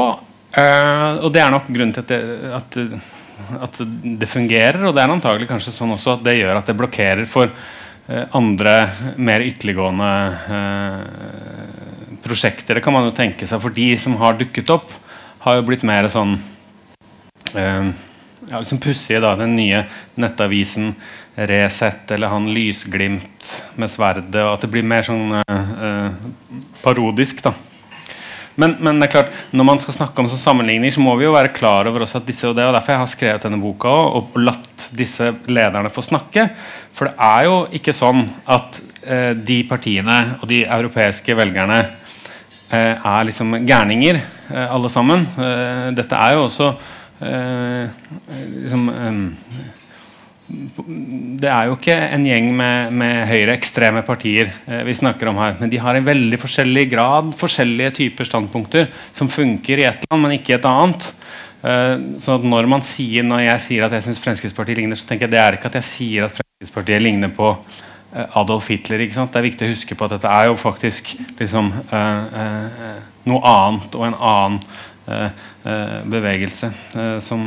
[0.56, 2.22] eh, Og det er nok grunnen til at det,
[2.56, 2.80] at,
[3.68, 3.82] at
[4.24, 7.28] det fungerer, og det er antagelig kanskje sånn også at det gjør at det blokkerer
[7.28, 7.52] for
[8.06, 8.74] andre
[9.16, 10.10] mer ytterliggående
[10.56, 10.98] eh,
[12.24, 12.74] prosjekter.
[12.74, 13.62] Det kan man jo tenke seg.
[13.62, 14.92] For de som har dukket opp,
[15.44, 16.36] har jo blitt mer sånn
[17.54, 17.92] eh,
[18.50, 19.22] ja, liksom pussige.
[19.24, 19.84] da, Den nye
[20.20, 20.94] nettavisen
[21.34, 24.42] Resett eller han Lysglimt med sverdet.
[24.42, 26.26] og At det blir mer sånn eh, eh,
[26.84, 27.42] parodisk.
[27.44, 27.54] da.
[28.60, 31.26] Men, men, det er klart, når man skal snakke om sånn sammenligning, så må vi
[31.26, 33.62] jo være klar over også at disse, og det og derfor jeg har skrevet denne
[33.62, 36.48] boka og, latt disse lederne få snakke.
[36.94, 41.82] For det er jo ikke sånn at eh, de partiene og de europeiske velgerne
[42.74, 45.26] Eh, er liksom gærninger, eh, alle sammen.
[45.38, 46.74] Eh, dette er jo også
[47.24, 48.88] liksom
[50.44, 55.54] det er jo ikke en gjeng med, med høyreekstreme partier eh, vi snakker om her.
[55.60, 60.26] Men de har i veldig forskjellig grad forskjellige typer standpunkter som funker i ett land,
[60.26, 61.08] men ikke i et annet.
[61.64, 65.28] Eh, så når, man sier, når jeg sier at jeg syns Fremskrittspartiet ligner, så tenker
[65.28, 67.54] jeg det er ikke at jeg sier at Fremskrittspartiet ligner på
[68.14, 68.98] Eh, Adolf Hitler.
[68.98, 69.32] ikke sant?
[69.32, 73.40] Det er viktig å huske på at dette er jo faktisk liksom, eh, eh, noe
[73.50, 74.60] annet og en annen
[75.08, 77.42] eh, eh bevegelse eh, som,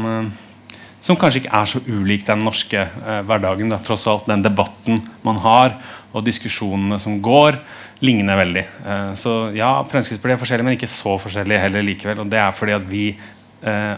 [1.08, 2.84] som, kanskje ikke er så ulik den norske
[3.28, 3.72] hverdagen.
[3.72, 5.78] Da, tross alt den debatten man har,
[6.12, 7.60] og diskusjonene som går,
[8.06, 8.64] ligner veldig.
[8.86, 12.24] Eh, så ja, Fremskrittspartiet er forskjellig, men ikke så forskjellige heller likevel.
[12.24, 13.94] Og det er fordi at vi eh,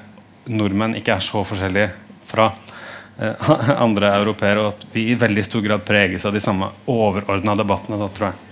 [0.50, 1.90] nordmenn ikke er så forskjellige
[2.30, 2.50] fra
[3.20, 3.50] eh,
[3.86, 8.00] andre europeere, og at vi i veldig stor grad preges av de samme overordna debattene.
[8.02, 8.46] Da, tror jeg.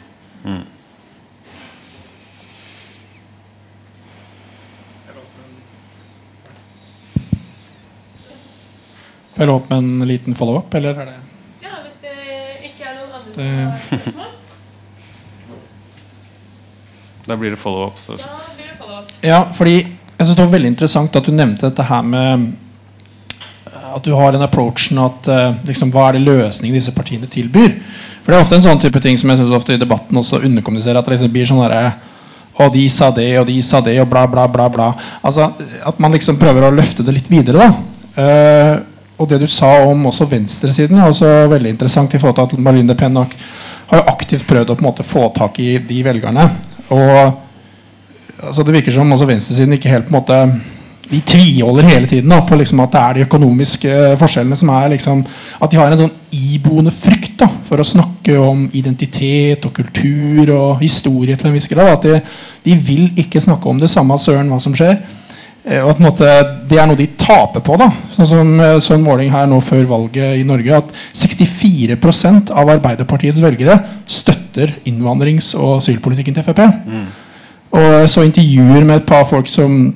[0.47, 0.65] Mm.
[9.37, 11.17] Følge opp med en liten follow-up, eller er det
[11.63, 12.13] Ja, hvis det
[12.71, 13.49] ikke er noen andre
[13.87, 14.33] spørsmål.
[17.27, 17.99] Da blir det follow-up.
[17.99, 18.15] Så.
[18.17, 18.23] Da
[18.55, 19.11] blir det follow-up.
[19.25, 22.47] Ja, fordi jeg synes det var veldig interessant at du nevnte dette her med
[23.97, 27.77] at du har den approachen at eh, liksom, hva er det løsningen disse partiene tilbyr?
[28.21, 30.41] For det er ofte en sånn type ting som jeg synes ofte i debatten også
[30.43, 30.99] underkommuniserer.
[30.99, 31.95] At det liksom blir sånn derre
[32.57, 34.65] Og de sa det, og de sa det, og bla, bla, bla.
[34.73, 34.87] bla
[35.21, 35.51] Altså
[35.85, 37.67] At man liksom prøver å løfte det litt videre.
[37.67, 38.79] da Eh,
[39.17, 42.13] og det du sa om også venstresiden, er også veldig interessant.
[42.13, 43.25] i forhold til at Marlinde Le
[43.87, 46.49] har jo aktivt prøvd å på en måte få tak i de velgerne.
[46.89, 47.33] Og
[48.43, 50.61] altså Det virker som også venstresiden ikke helt på en måte
[51.09, 54.89] De tviholder hele tiden da, på liksom at det er de økonomiske forskjellene som er
[54.89, 55.25] liksom
[55.61, 60.51] At de har en sånn iboende frykt da, for å snakke om identitet og kultur
[60.51, 61.93] og historie til en viss grad.
[61.93, 62.19] At de,
[62.65, 64.99] de vil ikke snakke om det samme søren hva som skjer.
[65.67, 66.27] Eh, Og at måte,
[66.69, 67.77] Det er noe de taper på.
[67.77, 72.51] da Sånn som eh, så en måling her nå før valget i Norge at 64%
[72.51, 76.63] av Arbeiderpartiets velgere støtter innvandrings- og asylpolitikken til Frp.
[77.73, 79.93] Og jeg så intervjuer med et par folk som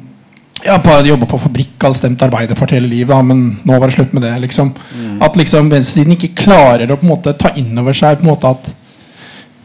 [0.65, 4.21] ja, jobber på fabrikk, har stemt Arbeiderpartiet hele livet, men nå var det slutt med
[4.23, 4.35] det.
[4.41, 4.73] liksom
[5.21, 8.33] At liksom venstresiden ikke klarer å på en måte ta inn over seg på en
[8.35, 8.73] måte at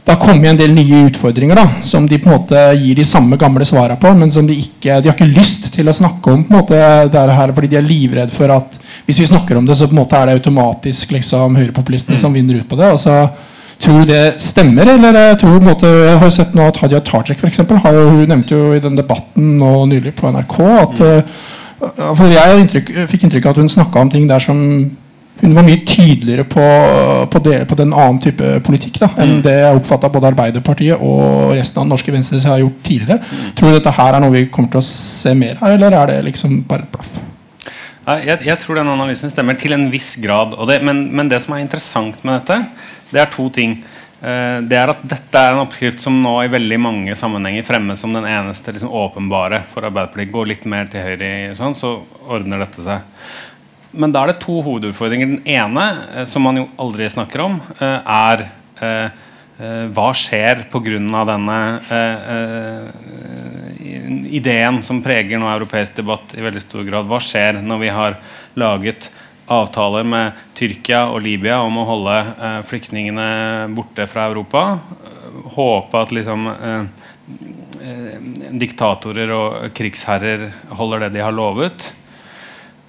[0.07, 3.05] det har kommet en del nye utfordringer da, som de på en måte gir de
[3.05, 6.31] samme gamle svarene på, men som de ikke de har ikke lyst til å snakke
[6.31, 6.45] om.
[6.47, 6.79] på en måte
[7.11, 8.79] det her, fordi de er livredd for at
[9.09, 12.39] hvis vi snakker om det, så på en måte er det automatisk liksom, høyrepopulistene som
[12.39, 12.93] vinner ut på det.
[12.95, 13.19] og så
[13.83, 14.89] Tror du det stemmer?
[14.89, 17.77] eller jeg tror på en måte, jeg har sett nå at Hadia Tajik for eksempel,
[17.83, 21.43] har jo, hun nevnte jo i den debatten nå nylig på NRK at uh,
[22.17, 24.63] for Jeg inntrykk, fikk inntrykk av at hun snakka om ting der som
[25.43, 26.65] hun var mye tydeligere på,
[27.33, 31.53] på, det, på den annen type politikk da, enn det jeg oppfatta både Arbeiderpartiet og
[31.59, 33.21] resten av den norske venstresida har gjort tidligere.
[33.59, 36.13] Tror du dette her er noe vi kommer til å se mer av, eller er
[36.13, 37.19] det liksom bare et blaff?
[38.07, 40.55] Jeg, jeg tror den analysen stemmer til en viss grad.
[40.71, 42.61] Det, men, men det som er interessant med dette,
[43.11, 43.81] det er to ting.
[44.21, 48.01] Eh, det er at Dette er en oppskrift som nå i veldig mange sammenhenger fremmes
[48.01, 50.33] som den eneste liksom, åpenbare for Arbeiderpartiet.
[50.33, 53.05] Går litt mer til høyre, sånn, så ordner dette seg.
[53.97, 55.37] Men da er det to hovedutfordringer.
[55.37, 58.49] Den ene, eh, som man jo aldri snakker om, eh, er
[58.81, 59.23] eh,
[59.57, 61.25] hva skjer pga.
[61.25, 61.81] denne
[64.29, 67.09] ideen som preger nå europeisk debatt i veldig stor grad.
[67.09, 68.19] Hva skjer når vi har
[68.55, 69.09] laget
[69.49, 74.79] avtaler med Tyrkia og Libya om å holde flyktningene borte fra Europa?
[75.57, 76.51] Håpe at liksom
[78.61, 81.95] diktatorer og krigsherrer holder det de har lovet.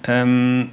[0.06, 0.68] Um,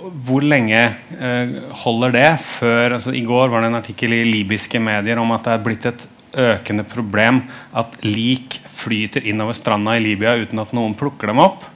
[0.00, 0.80] hvor, lenge
[1.16, 1.52] eh,
[1.82, 5.44] holder det før altså, I går var det en artikkel i libyske medier om at
[5.44, 6.06] det er blitt et
[6.40, 7.42] økende problem
[7.76, 11.66] at lik flyter innover stranda i Libya uten at noen plukker dem opp.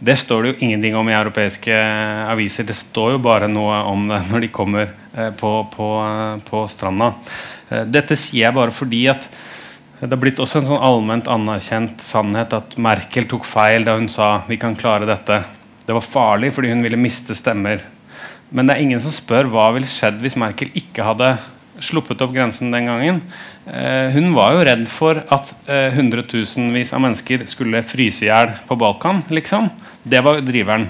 [0.00, 1.76] Det står det jo ingenting om i europeiske
[2.32, 2.64] aviser.
[2.64, 6.64] Det står jo bare noe om det når de kommer eh, på, på, eh, på
[6.72, 7.12] stranda.
[7.68, 9.28] Eh, dette sier jeg bare fordi at
[10.00, 14.08] det har blitt også en sånn allment anerkjent sannhet at Merkel tok feil da hun
[14.08, 15.42] sa vi kan klare dette.
[15.90, 17.80] Det var farlig fordi hun ville miste stemmer.
[18.54, 21.32] Men det er ingen som spør hva ville skjedd hvis Merkel ikke hadde
[21.82, 23.18] sluppet opp grensen den gangen.
[23.66, 28.52] Eh, hun var jo redd for at eh, hundretusenvis av mennesker skulle fryse i hjel
[28.68, 29.24] på Balkan.
[29.34, 29.66] liksom.
[30.06, 30.86] Det var driveren.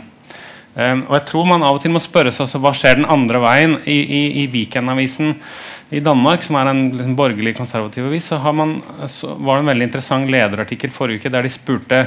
[0.75, 3.09] Eh, og jeg tror man av og til må spørre seg også, hva skjer den
[3.09, 3.79] andre veien.
[3.89, 5.33] I, i, i Weekendavisen
[5.97, 8.43] i Danmark, som er en liksom, borgerlig konservativ avis, så,
[9.09, 12.03] så var det en veldig interessant lederartikkel forrige uke der de spurte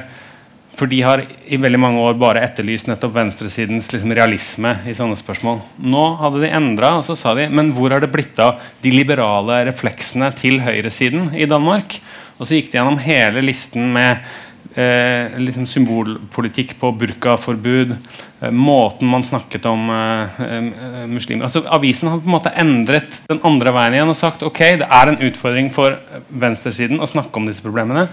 [0.77, 5.17] for de har i veldig mange år bare etterlyst nettopp venstresidens liksom, realisme i sånne
[5.19, 5.61] spørsmål.
[5.77, 8.93] Nå hadde de endra, og så sa de men hvor har det blitt av de
[8.93, 11.99] liberale refleksene til høyresiden i Danmark?
[12.39, 14.25] Og så gikk de gjennom hele listen med
[14.73, 17.93] eh, liksom symbolpolitikk på burkaforbud,
[18.41, 23.19] eh, måten man snakket om eh, eh, muslimer altså Avisen hadde på en måte endret
[23.29, 27.37] den andre veien igjen og sagt ok, det er en utfordring for venstresiden å snakke
[27.37, 28.07] om disse problemene.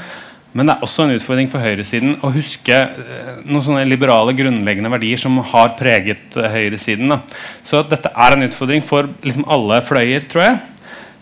[0.57, 4.91] Men det er også en utfordring for høyresiden å huske eh, noen sånne liberale grunnleggende
[4.91, 7.13] verdier som har preget eh, høyresiden.
[7.13, 7.21] Da.
[7.67, 10.59] Så dette er en utfordring for liksom, alle fløyer, tror jeg.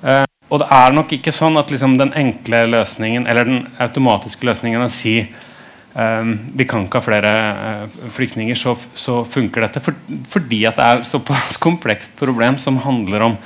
[0.01, 4.49] Eh, og det er nok ikke sånn at liksom, den enkle løsningen eller den automatiske
[4.49, 9.83] løsningen å si eh, vi kan ikke ha flere eh, flyktninger, så, så funker dette.
[9.85, 9.99] For,
[10.33, 13.37] fordi at det er et såpass komplekst problem som handler om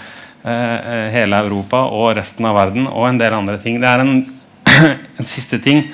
[0.46, 3.82] eh, hele Europa og resten av verden og en del andre ting.
[3.82, 4.14] Det er en,
[5.18, 5.84] en siste ting.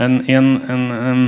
[0.00, 1.22] En, en, en,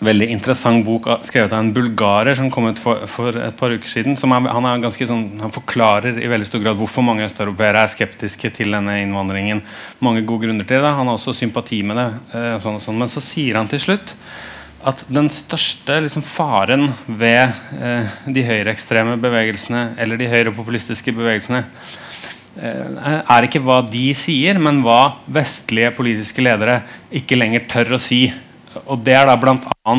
[0.00, 3.88] veldig interessant bok skrevet av en bulgarer som kom ut for, for et par uker
[3.88, 4.14] siden.
[4.16, 8.52] Er, han, er sånn, han, forklarer i veldig stor grad hvorfor mange østeuropeere er skeptiske
[8.56, 9.60] til denne innvandringen.
[10.00, 10.94] Mange gode grunner til det.
[10.96, 12.08] Han har også sympati med det.
[12.32, 12.96] Eh, sånn sånn.
[13.02, 14.14] Men så sier han til slutt
[14.88, 21.66] at den største liksom, faren ved eh, de høyreekstreme bevegelsene eller de høyrepopulistiske bevegelsene
[22.58, 26.80] er ikke hva de sier, men hva vestlige politiske ledere
[27.14, 28.24] ikke lenger tør å si.
[28.86, 29.94] Og det er da bl.a.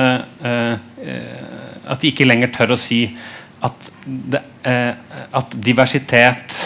[0.00, 0.20] Eh,
[0.50, 3.04] eh, at de ikke lenger tør å si
[3.64, 4.92] at, det, eh,
[5.36, 6.56] at diversitet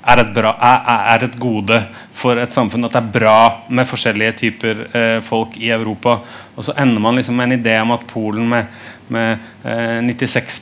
[0.00, 1.78] er et, bra, er, et, gode
[2.16, 2.86] for et samfunn.
[2.88, 3.38] At det er bra
[3.68, 6.18] med forskjellige typer eh, folk i Europa.
[6.56, 8.70] Og så ender man liksom med en idé om at Polen med,
[9.14, 10.60] med eh, 96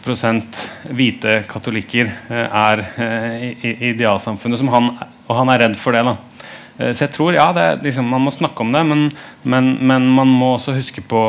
[0.96, 4.60] hvite katolikker eh, er eh, idealsamfunnet.
[4.60, 4.90] Som han,
[5.26, 6.04] og han er redd for det.
[6.06, 6.16] da
[6.78, 9.08] eh, Så jeg tror ja, det, liksom, man må snakke om det, men,
[9.42, 11.22] men, men man må også huske på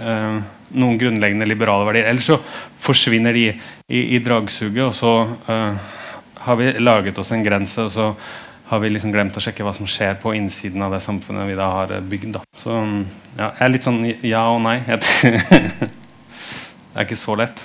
[0.00, 2.10] eh, noen grunnleggende liberale verdier.
[2.10, 2.40] Ellers så
[2.82, 5.14] forsvinner de i, i dragsuget, og så
[6.44, 8.12] har vi laget oss en grense, og så
[8.68, 11.56] har vi liksom glemt å sjekke hva som skjer på innsiden av det samfunnet vi
[11.56, 12.34] da har eh, bygd.
[12.36, 12.42] Da.
[12.52, 14.76] Så ja, jeg er litt sånn ja og nei.
[16.98, 17.60] det er ikke så lett.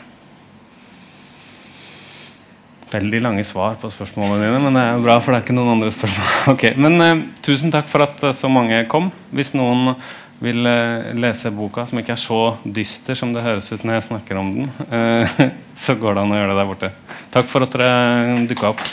[2.92, 5.72] Veldig lange svar på spørsmålene dine, men det er bra, for det er ikke noen
[5.72, 6.36] andre spørsmål.
[6.54, 6.76] Okay.
[6.78, 9.08] Men uh, tusen takk for at uh, så mange kom.
[9.34, 9.96] Hvis noen
[10.38, 14.06] vil uh, lese boka, som ikke er så dyster som det høres ut når jeg
[14.12, 14.70] snakker om den,
[15.88, 16.94] så går det an å gjøre det der borte.
[17.34, 18.86] Takk for at dere dukka opp.